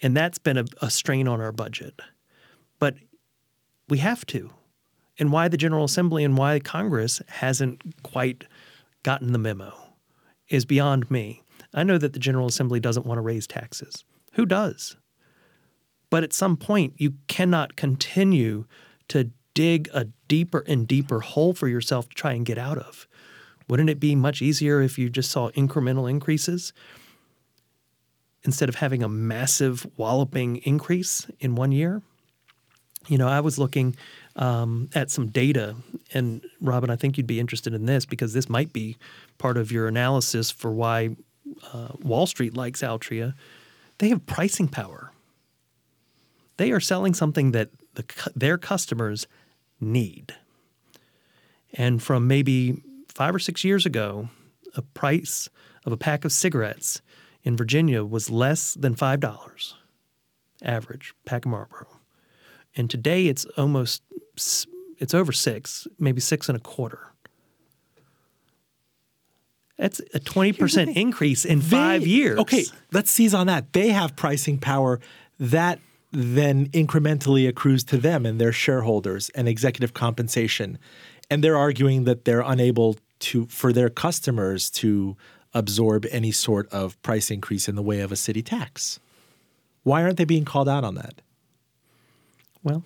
And 0.00 0.16
that's 0.16 0.38
been 0.38 0.58
a, 0.58 0.64
a 0.80 0.90
strain 0.90 1.26
on 1.26 1.40
our 1.40 1.52
budget. 1.52 2.00
But 2.78 2.94
we 3.88 3.98
have 3.98 4.24
to. 4.26 4.50
And 5.18 5.32
why 5.32 5.48
the 5.48 5.56
General 5.56 5.84
Assembly 5.84 6.22
and 6.22 6.36
why 6.36 6.60
Congress 6.60 7.22
hasn't 7.28 8.02
quite 8.02 8.44
gotten 9.02 9.32
the 9.32 9.38
memo 9.38 9.72
is 10.48 10.64
beyond 10.64 11.10
me. 11.10 11.42
I 11.72 11.82
know 11.82 11.98
that 11.98 12.12
the 12.12 12.18
General 12.18 12.46
Assembly 12.46 12.80
doesn't 12.80 13.06
want 13.06 13.18
to 13.18 13.22
raise 13.22 13.46
taxes. 13.46 14.04
Who 14.34 14.44
does? 14.44 14.96
But 16.10 16.22
at 16.22 16.32
some 16.32 16.56
point, 16.56 16.94
you 16.98 17.14
cannot 17.28 17.76
continue 17.76 18.66
to 19.08 19.30
dig 19.56 19.88
a 19.94 20.04
deeper 20.28 20.62
and 20.68 20.86
deeper 20.86 21.20
hole 21.20 21.54
for 21.54 21.66
yourself 21.66 22.10
to 22.10 22.14
try 22.14 22.34
and 22.34 22.44
get 22.44 22.58
out 22.58 22.76
of. 22.76 23.08
Wouldn't 23.68 23.88
it 23.88 23.98
be 23.98 24.14
much 24.14 24.42
easier 24.42 24.82
if 24.82 24.98
you 24.98 25.08
just 25.08 25.30
saw 25.30 25.50
incremental 25.52 26.08
increases 26.08 26.74
instead 28.44 28.68
of 28.68 28.76
having 28.76 29.02
a 29.02 29.08
massive 29.08 29.86
walloping 29.96 30.58
increase 30.58 31.26
in 31.40 31.54
one 31.54 31.72
year? 31.72 32.02
You 33.08 33.16
know, 33.16 33.28
I 33.28 33.40
was 33.40 33.58
looking 33.58 33.96
um, 34.36 34.90
at 34.94 35.10
some 35.10 35.28
data, 35.28 35.74
and 36.12 36.44
Roben, 36.62 36.90
I 36.90 36.96
think 36.96 37.16
you'd 37.16 37.26
be 37.26 37.40
interested 37.40 37.72
in 37.72 37.86
this 37.86 38.04
because 38.04 38.34
this 38.34 38.50
might 38.50 38.74
be 38.74 38.98
part 39.38 39.56
of 39.56 39.72
your 39.72 39.88
analysis 39.88 40.50
for 40.50 40.70
why 40.70 41.16
uh, 41.72 41.88
Wall 42.02 42.26
Street 42.26 42.54
likes 42.54 42.82
Altria. 42.82 43.32
They 43.98 44.10
have 44.10 44.26
pricing 44.26 44.68
power. 44.68 45.12
They 46.58 46.72
are 46.72 46.80
selling 46.80 47.14
something 47.14 47.52
that 47.52 47.70
the, 47.94 48.04
their 48.34 48.58
customers 48.58 49.26
need. 49.80 50.34
And 51.72 52.02
from 52.02 52.26
maybe 52.26 52.82
five 53.08 53.34
or 53.34 53.38
six 53.38 53.64
years 53.64 53.86
ago, 53.86 54.28
a 54.74 54.82
price 54.82 55.48
of 55.84 55.92
a 55.92 55.96
pack 55.96 56.24
of 56.24 56.32
cigarettes 56.32 57.00
in 57.42 57.56
Virginia 57.56 58.04
was 58.04 58.30
less 58.30 58.74
than 58.74 58.94
$5 58.94 59.74
average 60.62 61.14
pack 61.24 61.44
of 61.44 61.50
Marlboro. 61.50 61.86
And 62.76 62.90
today 62.90 63.26
it's 63.26 63.44
almost 63.56 64.02
it's 64.98 65.14
over 65.14 65.32
six, 65.32 65.86
maybe 65.98 66.20
six 66.20 66.48
and 66.48 66.56
a 66.56 66.60
quarter. 66.60 67.12
That's 69.78 70.00
a 70.14 70.20
20% 70.20 70.96
increase 70.96 71.44
in 71.44 71.60
they, 71.60 71.66
five 71.66 72.06
years. 72.06 72.38
Okay, 72.40 72.64
let's 72.92 73.10
seize 73.10 73.34
on 73.34 73.46
that. 73.46 73.74
They 73.74 73.90
have 73.90 74.16
pricing 74.16 74.58
power 74.58 75.00
that 75.38 75.80
then 76.18 76.66
incrementally 76.70 77.46
accrues 77.46 77.84
to 77.84 77.98
them 77.98 78.24
and 78.24 78.40
their 78.40 78.52
shareholders 78.52 79.28
and 79.34 79.46
executive 79.46 79.92
compensation. 79.92 80.78
And 81.30 81.44
they're 81.44 81.58
arguing 81.58 82.04
that 82.04 82.24
they're 82.24 82.40
unable 82.40 82.96
to 83.18 83.44
for 83.46 83.70
their 83.70 83.90
customers 83.90 84.70
to 84.70 85.14
absorb 85.52 86.06
any 86.10 86.32
sort 86.32 86.72
of 86.72 87.00
price 87.02 87.30
increase 87.30 87.68
in 87.68 87.74
the 87.74 87.82
way 87.82 88.00
of 88.00 88.12
a 88.12 88.16
city 88.16 88.40
tax. 88.40 88.98
Why 89.82 90.02
aren't 90.02 90.16
they 90.16 90.24
being 90.24 90.46
called 90.46 90.70
out 90.70 90.84
on 90.84 90.94
that? 90.94 91.20
Well, 92.62 92.82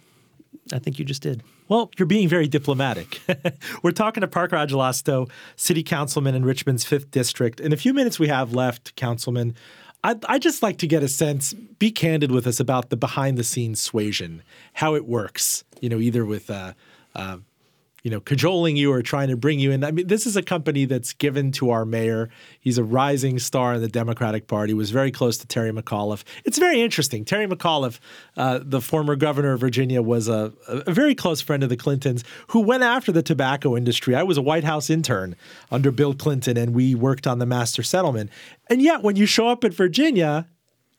I 0.72 0.80
think 0.80 0.98
you 0.98 1.04
just 1.04 1.22
did. 1.22 1.44
Well, 1.68 1.92
you're 1.98 2.06
being 2.06 2.28
very 2.28 2.48
diplomatic. 2.48 3.20
We're 3.82 3.92
talking 3.92 4.22
to 4.22 4.28
Parker 4.28 4.56
Agelasto, 4.56 5.30
city 5.54 5.84
councilman 5.84 6.34
in 6.34 6.44
Richmond's 6.44 6.84
5th 6.84 7.12
district. 7.12 7.60
In 7.60 7.72
a 7.72 7.76
few 7.76 7.94
minutes 7.94 8.18
we 8.18 8.26
have 8.26 8.52
left, 8.52 8.96
councilman, 8.96 9.54
I'd, 10.02 10.24
I'd, 10.26 10.42
just 10.42 10.62
like 10.62 10.78
to 10.78 10.86
get 10.86 11.02
a 11.02 11.08
sense, 11.08 11.52
be 11.52 11.90
candid 11.90 12.30
with 12.30 12.46
us 12.46 12.58
about 12.58 12.90
the 12.90 12.96
behind 12.96 13.36
the 13.36 13.44
scenes 13.44 13.80
suasion, 13.80 14.42
how 14.74 14.94
it 14.94 15.06
works, 15.06 15.64
you 15.80 15.88
know, 15.88 15.98
either 15.98 16.24
with 16.24 16.50
uh, 16.50 16.72
uh, 17.14 17.38
you 18.02 18.10
know, 18.10 18.20
cajoling 18.20 18.76
you 18.76 18.92
or 18.92 19.02
trying 19.02 19.28
to 19.28 19.36
bring 19.36 19.58
you 19.58 19.70
in. 19.70 19.84
I 19.84 19.90
mean, 19.90 20.06
this 20.06 20.26
is 20.26 20.36
a 20.36 20.42
company 20.42 20.84
that's 20.84 21.12
given 21.12 21.52
to 21.52 21.70
our 21.70 21.84
mayor. 21.84 22.30
He's 22.60 22.78
a 22.78 22.84
rising 22.84 23.38
star 23.38 23.74
in 23.74 23.80
the 23.80 23.88
Democratic 23.88 24.46
Party. 24.46 24.74
Was 24.74 24.90
very 24.90 25.10
close 25.10 25.38
to 25.38 25.46
Terry 25.46 25.70
McAuliffe. 25.72 26.24
It's 26.44 26.58
very 26.58 26.80
interesting. 26.80 27.24
Terry 27.24 27.46
McAuliffe, 27.46 27.98
uh, 28.36 28.60
the 28.62 28.80
former 28.80 29.16
governor 29.16 29.52
of 29.52 29.60
Virginia, 29.60 30.02
was 30.02 30.28
a, 30.28 30.52
a, 30.68 30.92
very 30.92 31.14
close 31.14 31.40
friend 31.40 31.62
of 31.62 31.68
the 31.68 31.76
Clintons 31.76 32.24
who 32.48 32.60
went 32.60 32.82
after 32.82 33.12
the 33.12 33.22
tobacco 33.22 33.76
industry. 33.76 34.14
I 34.14 34.22
was 34.22 34.36
a 34.36 34.42
White 34.42 34.64
House 34.64 34.90
intern 34.90 35.36
under 35.70 35.90
Bill 35.90 36.14
Clinton, 36.14 36.56
and 36.56 36.74
we 36.74 36.94
worked 36.94 37.26
on 37.26 37.38
the 37.38 37.46
master 37.46 37.82
settlement. 37.82 38.30
And 38.68 38.80
yet, 38.82 39.02
when 39.02 39.16
you 39.16 39.26
show 39.26 39.48
up 39.48 39.64
at 39.64 39.74
Virginia, 39.74 40.46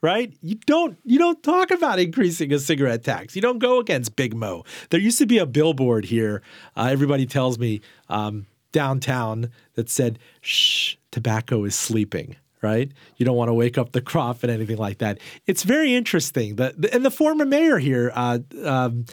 right? 0.02 0.34
You 0.42 0.56
don't 0.66 0.98
you 1.06 1.20
don't 1.20 1.42
talk 1.44 1.72
about 1.72 2.00
increasing 2.00 2.52
a 2.52 2.60
cigarette 2.60 3.04
tax. 3.04 3.36
You 3.36 3.42
don't 3.42 3.60
go 3.60 3.80
against 3.80 4.16
Big 4.16 4.36
Mo. 4.36 4.64
There 4.90 5.00
used 5.00 5.20
to 5.20 5.26
be 5.26 5.38
a 5.38 5.46
billboard 5.46 6.06
here. 6.06 6.42
Uh, 6.76 6.90
everybody 6.92 7.26
tells 7.26 7.60
me 7.60 7.82
um, 8.10 8.48
downtown 8.72 9.52
that 9.76 9.90
said, 9.90 10.20
"Shh, 10.42 10.96
tobacco 11.12 11.64
is 11.64 11.76
sleeping." 11.76 12.36
Right? 12.62 12.92
You 13.18 13.26
don't 13.26 13.36
want 13.36 13.50
to 13.50 13.56
wake 13.56 13.80
up 13.80 13.92
the 13.92 14.02
crop 14.02 14.44
and 14.44 14.52
anything 14.52 14.78
like 14.78 15.00
that. 15.00 15.18
It's 15.48 15.64
very 15.64 15.96
interesting. 15.96 16.58
The, 16.58 16.76
the 16.78 16.94
and 16.94 17.04
the 17.04 17.10
former 17.10 17.44
mayor 17.44 17.80
here, 17.80 18.12
uh, 18.14 18.38
um, 18.64 19.06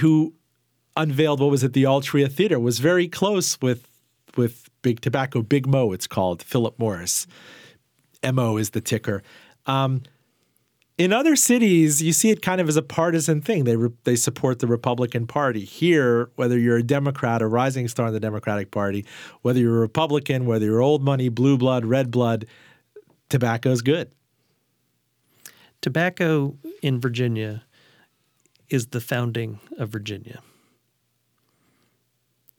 who 0.00 0.34
unveiled 0.94 1.40
what 1.40 1.50
was 1.50 1.64
at 1.64 1.72
the 1.72 1.84
Altria 1.84 2.30
Theater, 2.30 2.60
was 2.60 2.80
very 2.80 3.08
close 3.08 3.58
with 3.62 3.88
with 4.36 4.68
Big 4.82 5.00
Tobacco, 5.00 5.40
Big 5.40 5.66
Mo. 5.66 5.92
It's 5.92 6.06
called 6.06 6.42
Philip 6.42 6.78
Morris. 6.78 7.26
Mo 8.30 8.58
is 8.58 8.70
the 8.70 8.82
ticker. 8.82 9.22
Um, 9.64 10.02
in 11.02 11.12
other 11.12 11.34
cities, 11.34 12.00
you 12.00 12.12
see 12.12 12.30
it 12.30 12.42
kind 12.42 12.60
of 12.60 12.68
as 12.68 12.76
a 12.76 12.82
partisan 12.82 13.40
thing. 13.40 13.64
They 13.64 13.74
re- 13.74 13.90
they 14.04 14.14
support 14.14 14.60
the 14.60 14.68
Republican 14.68 15.26
Party. 15.26 15.64
Here, 15.64 16.30
whether 16.36 16.56
you're 16.56 16.76
a 16.76 16.82
Democrat, 16.82 17.42
a 17.42 17.48
rising 17.48 17.88
star 17.88 18.06
in 18.06 18.12
the 18.12 18.20
Democratic 18.20 18.70
Party, 18.70 19.04
whether 19.40 19.58
you're 19.58 19.78
a 19.78 19.80
Republican, 19.80 20.46
whether 20.46 20.64
you're 20.64 20.80
old 20.80 21.02
money, 21.02 21.28
blue 21.28 21.58
blood, 21.58 21.84
red 21.84 22.12
blood, 22.12 22.46
tobacco 23.28 23.70
is 23.70 23.82
good. 23.82 24.12
Tobacco 25.80 26.56
in 26.82 27.00
Virginia 27.00 27.64
is 28.68 28.86
the 28.86 29.00
founding 29.00 29.58
of 29.78 29.88
Virginia. 29.88 30.40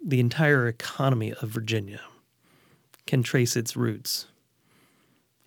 The 0.05 0.19
entire 0.19 0.67
economy 0.67 1.31
of 1.31 1.47
Virginia 1.47 2.01
can 3.07 3.23
trace 3.23 3.55
its 3.55 3.77
roots 3.77 4.27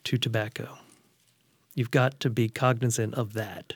to 0.04 0.16
tobacco. 0.16 0.78
You've 1.76 1.92
got 1.92 2.18
to 2.20 2.30
be 2.30 2.48
cognizant 2.48 3.14
of 3.14 3.34
that. 3.34 3.74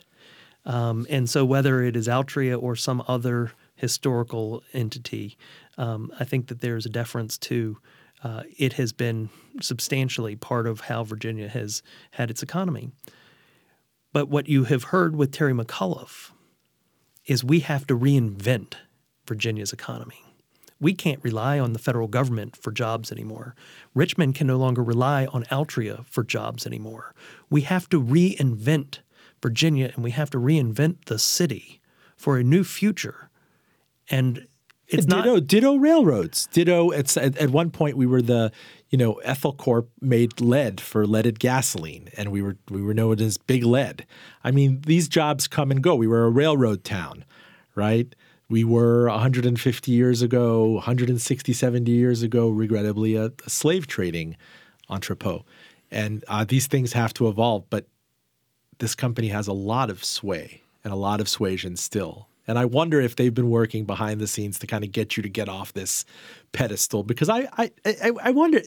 Um, 0.64 1.06
and 1.08 1.30
so, 1.30 1.44
whether 1.44 1.82
it 1.82 1.96
is 1.96 2.08
Altria 2.08 2.60
or 2.60 2.74
some 2.74 3.04
other 3.06 3.52
historical 3.76 4.62
entity, 4.72 5.38
um, 5.78 6.10
I 6.18 6.24
think 6.24 6.48
that 6.48 6.60
there's 6.60 6.86
a 6.86 6.90
deference 6.90 7.38
to 7.38 7.78
uh, 8.22 8.42
it 8.58 8.74
has 8.74 8.92
been 8.92 9.30
substantially 9.60 10.36
part 10.36 10.66
of 10.66 10.80
how 10.80 11.04
Virginia 11.04 11.48
has 11.48 11.82
had 12.12 12.30
its 12.30 12.42
economy. 12.42 12.90
But 14.12 14.28
what 14.28 14.48
you 14.48 14.64
have 14.64 14.84
heard 14.84 15.16
with 15.16 15.32
Terry 15.32 15.52
McAuliffe 15.52 16.32
is 17.26 17.44
we 17.44 17.60
have 17.60 17.86
to 17.86 17.96
reinvent 17.96 18.74
Virginia's 19.26 19.72
economy. 19.72 20.22
We 20.80 20.94
can't 20.94 21.22
rely 21.22 21.58
on 21.58 21.72
the 21.72 21.78
federal 21.78 22.08
government 22.08 22.56
for 22.56 22.72
jobs 22.72 23.12
anymore. 23.12 23.54
Richmond 23.94 24.34
can 24.34 24.46
no 24.46 24.56
longer 24.56 24.82
rely 24.82 25.26
on 25.26 25.44
Altria 25.44 26.06
for 26.06 26.24
jobs 26.24 26.66
anymore. 26.66 27.14
We 27.50 27.62
have 27.62 27.88
to 27.90 28.02
reinvent 28.02 29.00
Virginia 29.42 29.92
and 29.94 30.02
we 30.02 30.10
have 30.12 30.30
to 30.30 30.38
reinvent 30.38 31.04
the 31.06 31.18
city 31.18 31.80
for 32.16 32.38
a 32.38 32.44
new 32.44 32.64
future. 32.64 33.30
And 34.10 34.46
it's 34.88 35.06
not 35.06 35.24
ditto, 35.24 35.40
ditto 35.40 35.76
railroads. 35.76 36.46
Ditto. 36.48 36.90
It's 36.90 37.16
at, 37.16 37.36
at 37.38 37.50
one 37.50 37.70
point 37.70 37.96
we 37.96 38.06
were 38.06 38.22
the, 38.22 38.50
you 38.88 38.98
know, 38.98 39.14
Ethyl 39.14 39.52
Corp 39.52 39.88
made 40.00 40.40
lead 40.40 40.80
for 40.80 41.06
leaded 41.06 41.38
gasoline, 41.38 42.08
and 42.16 42.32
we 42.32 42.42
were 42.42 42.56
we 42.68 42.82
were 42.82 42.94
known 42.94 43.20
as 43.20 43.38
Big 43.38 43.62
Lead. 43.64 44.04
I 44.42 44.50
mean, 44.50 44.82
these 44.86 45.08
jobs 45.08 45.46
come 45.46 45.70
and 45.70 45.82
go. 45.82 45.94
We 45.94 46.08
were 46.08 46.24
a 46.24 46.30
railroad 46.30 46.82
town, 46.82 47.24
right? 47.74 48.14
We 48.50 48.64
were 48.64 49.08
150 49.08 49.92
years 49.92 50.22
ago, 50.22 50.72
160, 50.72 51.52
70 51.52 51.90
years 51.92 52.22
ago, 52.24 52.50
regrettably, 52.50 53.14
a, 53.14 53.32
a 53.46 53.50
slave 53.50 53.86
trading 53.86 54.36
entrepot. 54.88 55.44
And 55.92 56.24
uh, 56.26 56.44
these 56.44 56.66
things 56.66 56.92
have 56.92 57.14
to 57.14 57.28
evolve, 57.28 57.70
but 57.70 57.86
this 58.78 58.96
company 58.96 59.28
has 59.28 59.46
a 59.46 59.52
lot 59.52 59.88
of 59.88 60.04
sway 60.04 60.62
and 60.82 60.92
a 60.92 60.96
lot 60.96 61.20
of 61.20 61.28
suasion 61.28 61.76
still. 61.76 62.26
And 62.48 62.58
I 62.58 62.64
wonder 62.64 63.00
if 63.00 63.14
they've 63.14 63.32
been 63.32 63.50
working 63.50 63.84
behind 63.84 64.20
the 64.20 64.26
scenes 64.26 64.58
to 64.58 64.66
kind 64.66 64.82
of 64.82 64.90
get 64.90 65.16
you 65.16 65.22
to 65.22 65.28
get 65.28 65.48
off 65.48 65.72
this 65.72 66.04
pedestal. 66.50 67.04
Because 67.04 67.28
I, 67.28 67.48
I, 67.56 67.70
I, 67.86 68.12
I 68.24 68.30
wonder 68.32 68.60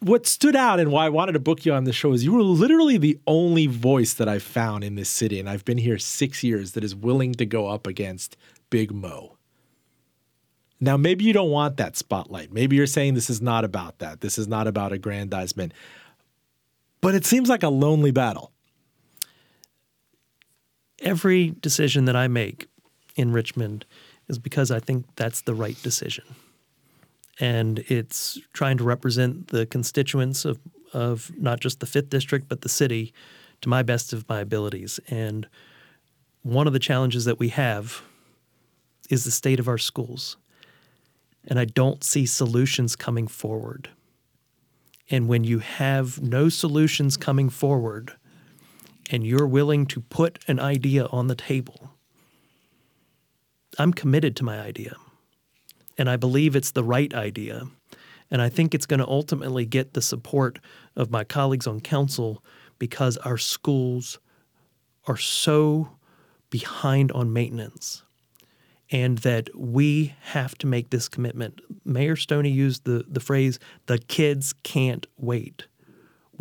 what 0.00 0.26
stood 0.26 0.54
out 0.54 0.78
and 0.78 0.92
why 0.92 1.06
I 1.06 1.08
wanted 1.08 1.32
to 1.32 1.40
book 1.40 1.64
you 1.64 1.72
on 1.72 1.84
the 1.84 1.94
show 1.94 2.12
is 2.12 2.22
you 2.22 2.34
were 2.34 2.42
literally 2.42 2.98
the 2.98 3.18
only 3.26 3.66
voice 3.66 4.12
that 4.14 4.28
I've 4.28 4.42
found 4.42 4.84
in 4.84 4.96
this 4.96 5.08
city, 5.08 5.40
and 5.40 5.48
I've 5.48 5.64
been 5.64 5.78
here 5.78 5.98
six 5.98 6.42
years 6.42 6.72
that 6.72 6.84
is 6.84 6.94
willing 6.94 7.32
to 7.34 7.46
go 7.46 7.68
up 7.68 7.86
against 7.86 8.36
Big 8.72 8.90
Mo. 8.90 9.36
Now, 10.80 10.96
maybe 10.96 11.24
you 11.24 11.34
don't 11.34 11.50
want 11.50 11.76
that 11.76 11.94
spotlight. 11.96 12.52
Maybe 12.52 12.74
you're 12.74 12.86
saying 12.86 13.12
this 13.14 13.30
is 13.30 13.42
not 13.42 13.64
about 13.64 13.98
that. 13.98 14.22
This 14.22 14.38
is 14.38 14.48
not 14.48 14.66
about 14.66 14.92
aggrandizement. 14.92 15.72
But 17.02 17.14
it 17.14 17.26
seems 17.26 17.50
like 17.50 17.62
a 17.62 17.68
lonely 17.68 18.10
battle. 18.12 18.50
every 21.02 21.50
decision 21.60 22.06
that 22.06 22.16
I 22.16 22.28
make 22.28 22.68
in 23.16 23.32
Richmond 23.32 23.84
is 24.28 24.38
because 24.38 24.70
I 24.70 24.80
think 24.80 25.04
that's 25.16 25.42
the 25.42 25.54
right 25.54 25.76
decision. 25.82 26.24
And 27.40 27.80
it's 27.88 28.38
trying 28.52 28.78
to 28.78 28.84
represent 28.84 29.48
the 29.48 29.66
constituents 29.66 30.44
of, 30.44 30.58
of 30.92 31.30
not 31.36 31.60
just 31.60 31.80
the 31.80 31.86
fifth 31.86 32.08
district, 32.08 32.48
but 32.48 32.60
the 32.60 32.68
city 32.68 33.12
to 33.60 33.68
my 33.68 33.82
best 33.82 34.12
of 34.12 34.28
my 34.28 34.40
abilities. 34.40 35.00
And 35.08 35.48
one 36.42 36.66
of 36.66 36.72
the 36.72 36.78
challenges 36.78 37.24
that 37.24 37.38
we 37.38 37.48
have 37.50 38.02
is 39.12 39.24
the 39.24 39.30
state 39.30 39.60
of 39.60 39.68
our 39.68 39.76
schools. 39.76 40.38
And 41.46 41.58
I 41.58 41.66
don't 41.66 42.02
see 42.02 42.24
solutions 42.24 42.96
coming 42.96 43.28
forward. 43.28 43.90
And 45.10 45.28
when 45.28 45.44
you 45.44 45.58
have 45.58 46.22
no 46.22 46.48
solutions 46.48 47.18
coming 47.18 47.50
forward, 47.50 48.14
and 49.10 49.26
you're 49.26 49.46
willing 49.46 49.84
to 49.84 50.00
put 50.00 50.38
an 50.48 50.58
idea 50.58 51.04
on 51.12 51.26
the 51.26 51.34
table, 51.34 51.90
I'm 53.78 53.92
committed 53.92 54.34
to 54.36 54.44
my 54.44 54.58
idea. 54.58 54.96
And 55.98 56.08
I 56.08 56.16
believe 56.16 56.56
it's 56.56 56.70
the 56.70 56.84
right 56.84 57.12
idea. 57.12 57.66
And 58.30 58.40
I 58.40 58.48
think 58.48 58.74
it's 58.74 58.86
going 58.86 59.00
to 59.00 59.06
ultimately 59.06 59.66
get 59.66 59.92
the 59.92 60.00
support 60.00 60.58
of 60.96 61.10
my 61.10 61.22
colleagues 61.22 61.66
on 61.66 61.80
council 61.80 62.42
because 62.78 63.18
our 63.18 63.36
schools 63.36 64.18
are 65.06 65.18
so 65.18 65.90
behind 66.48 67.12
on 67.12 67.30
maintenance 67.30 68.01
and 68.92 69.18
that 69.18 69.48
we 69.56 70.14
have 70.20 70.56
to 70.58 70.66
make 70.68 70.90
this 70.90 71.08
commitment. 71.08 71.60
Mayor 71.84 72.14
Stoney 72.14 72.50
used 72.50 72.84
the, 72.84 73.04
the 73.08 73.20
phrase, 73.20 73.58
the 73.86 73.98
kids 73.98 74.52
can't 74.62 75.06
wait 75.16 75.66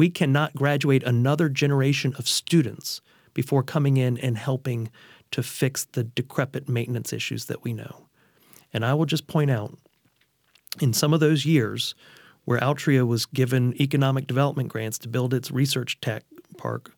we 0.01 0.09
cannot 0.09 0.55
graduate 0.55 1.03
another 1.03 1.49
generation 1.49 2.15
of 2.17 2.27
students 2.27 3.01
before 3.35 3.63
coming 3.63 3.97
in 3.97 4.17
and 4.17 4.37
helping 4.37 4.89
to 5.31 5.43
fix 5.43 5.85
the 5.85 6.03
decrepit 6.03 6.67
maintenance 6.67 7.13
issues 7.13 7.45
that 7.45 7.63
we 7.63 7.71
know. 7.71 8.07
And 8.73 8.85
I 8.85 8.93
will 8.93 9.05
just 9.05 9.27
point 9.27 9.51
out 9.51 9.77
in 10.81 10.93
some 10.93 11.13
of 11.13 11.19
those 11.19 11.45
years 11.45 11.93
where 12.45 12.59
Altria 12.59 13.05
was 13.05 13.25
given 13.27 13.79
economic 13.79 14.27
development 14.27 14.69
grants 14.69 14.97
to 14.99 15.07
build 15.07 15.33
its 15.33 15.51
research 15.51 15.99
tech 16.01 16.23
park, 16.57 16.95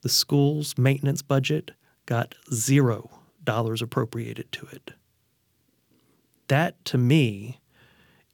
the 0.00 0.08
school's 0.08 0.78
maintenance 0.78 1.20
budget 1.22 1.72
got 2.06 2.34
zero 2.52 3.10
dollars 3.44 3.82
appropriated 3.82 4.50
to 4.52 4.66
it. 4.66 4.92
That 6.48 6.84
to 6.86 6.98
me 6.98 7.58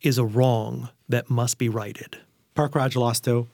is 0.02 0.18
a 0.18 0.24
wrong 0.24 0.90
that 1.09 1.30
must 1.30 1.59
be 1.59 1.68
righted. 1.68 2.18
Parker 2.54 2.78
Agelasto, 2.78 3.48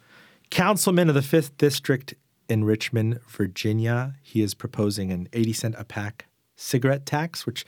councilman 0.50 1.08
of 1.08 1.14
the 1.14 1.20
5th 1.20 1.52
District 1.58 2.14
in 2.48 2.64
Richmond, 2.64 3.20
Virginia. 3.28 4.14
He 4.22 4.42
is 4.42 4.54
proposing 4.54 5.10
an 5.10 5.28
80 5.32 5.52
cent 5.52 5.74
a 5.78 5.84
pack 5.84 6.26
cigarette 6.56 7.06
tax, 7.06 7.46
which 7.46 7.64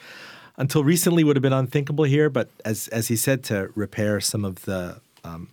until 0.57 0.85
recently 0.85 1.25
would 1.25 1.37
have 1.37 1.43
been 1.43 1.53
unthinkable 1.53 2.05
here. 2.05 2.31
But 2.31 2.51
as, 2.65 2.89
as 2.89 3.09
he 3.09 3.17
said, 3.17 3.45
to 3.45 3.71
repair 3.75 4.21
some 4.21 4.45
of 4.45 4.65
the 4.65 5.01
um, 5.25 5.49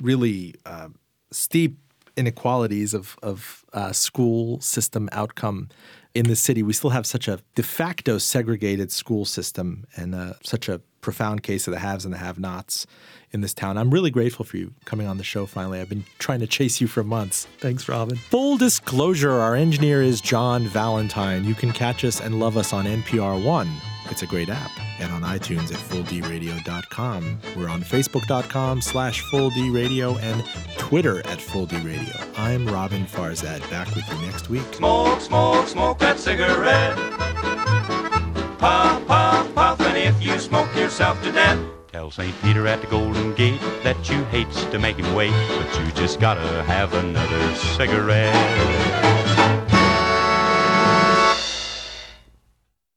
really 0.00 0.54
uh, 0.64 0.88
steep 1.30 1.78
inequalities 2.16 2.94
of, 2.94 3.16
of 3.22 3.64
uh, 3.72 3.92
school 3.92 4.60
system 4.60 5.08
outcome 5.12 5.68
in 6.14 6.26
the 6.26 6.36
city, 6.36 6.62
we 6.62 6.72
still 6.72 6.90
have 6.90 7.06
such 7.06 7.28
a 7.28 7.40
de 7.54 7.62
facto 7.62 8.18
segregated 8.18 8.92
school 8.92 9.24
system 9.24 9.84
and 9.96 10.14
uh, 10.14 10.34
such 10.42 10.68
a 10.68 10.80
profound 11.04 11.42
case 11.42 11.68
of 11.68 11.72
the 11.72 11.78
haves 11.78 12.04
and 12.04 12.12
the 12.12 12.18
have 12.18 12.38
nots 12.38 12.86
in 13.30 13.40
this 13.40 13.52
town. 13.52 13.76
I'm 13.76 13.90
really 13.90 14.10
grateful 14.10 14.44
for 14.44 14.56
you 14.56 14.72
coming 14.84 15.06
on 15.06 15.18
the 15.18 15.24
show 15.24 15.44
finally. 15.44 15.80
I've 15.80 15.88
been 15.88 16.04
trying 16.18 16.40
to 16.40 16.46
chase 16.46 16.80
you 16.80 16.86
for 16.86 17.04
months. 17.04 17.46
Thanks, 17.58 17.84
Roben. 17.84 18.16
Full 18.16 18.56
disclosure 18.56 19.32
our 19.32 19.54
engineer 19.54 20.02
is 20.02 20.20
John 20.20 20.66
Valentine. 20.66 21.44
You 21.44 21.54
can 21.54 21.72
catch 21.72 22.04
us 22.04 22.20
and 22.20 22.40
love 22.40 22.56
us 22.56 22.72
on 22.72 22.86
NPR 22.86 23.44
One. 23.44 23.70
It's 24.10 24.22
a 24.22 24.26
great 24.26 24.48
app. 24.48 24.70
And 25.00 25.10
on 25.12 25.22
iTunes 25.22 25.72
at 25.72 25.80
fulldradio.com. 25.80 27.40
We're 27.56 27.68
on 27.68 27.82
facebook.com 27.82 28.80
slash 28.80 29.22
fulldradio 29.24 30.20
and 30.20 30.44
Twitter 30.78 31.18
at 31.20 31.38
fulldradio. 31.38 32.38
I'm 32.38 32.66
Roben 32.66 33.06
Farzad, 33.08 33.68
back 33.70 33.92
with 33.94 34.08
you 34.08 34.26
next 34.26 34.48
week. 34.48 34.62
Smoke, 34.74 35.20
smoke, 35.20 35.66
smoke 35.68 35.98
that 35.98 36.18
cigarette. 36.18 36.96
Puff, 38.58 39.06
puff, 39.06 39.54
puff, 39.54 39.70
and 39.70 39.73
if 40.04 40.22
you 40.22 40.38
smoke 40.38 40.74
yourself 40.76 41.20
to 41.22 41.32
death. 41.32 41.58
Tell 41.90 42.10
St. 42.10 42.34
Peter 42.42 42.66
at 42.66 42.80
the 42.82 42.86
Golden 42.88 43.32
Gate 43.34 43.60
that 43.82 44.10
you 44.10 44.22
hates 44.24 44.64
to 44.66 44.78
make 44.78 44.96
him 44.96 45.14
wait, 45.14 45.32
but 45.48 45.80
you 45.80 45.90
just 45.92 46.20
gotta 46.20 46.62
have 46.64 46.92
another 46.92 47.54
cigarette. 47.54 49.23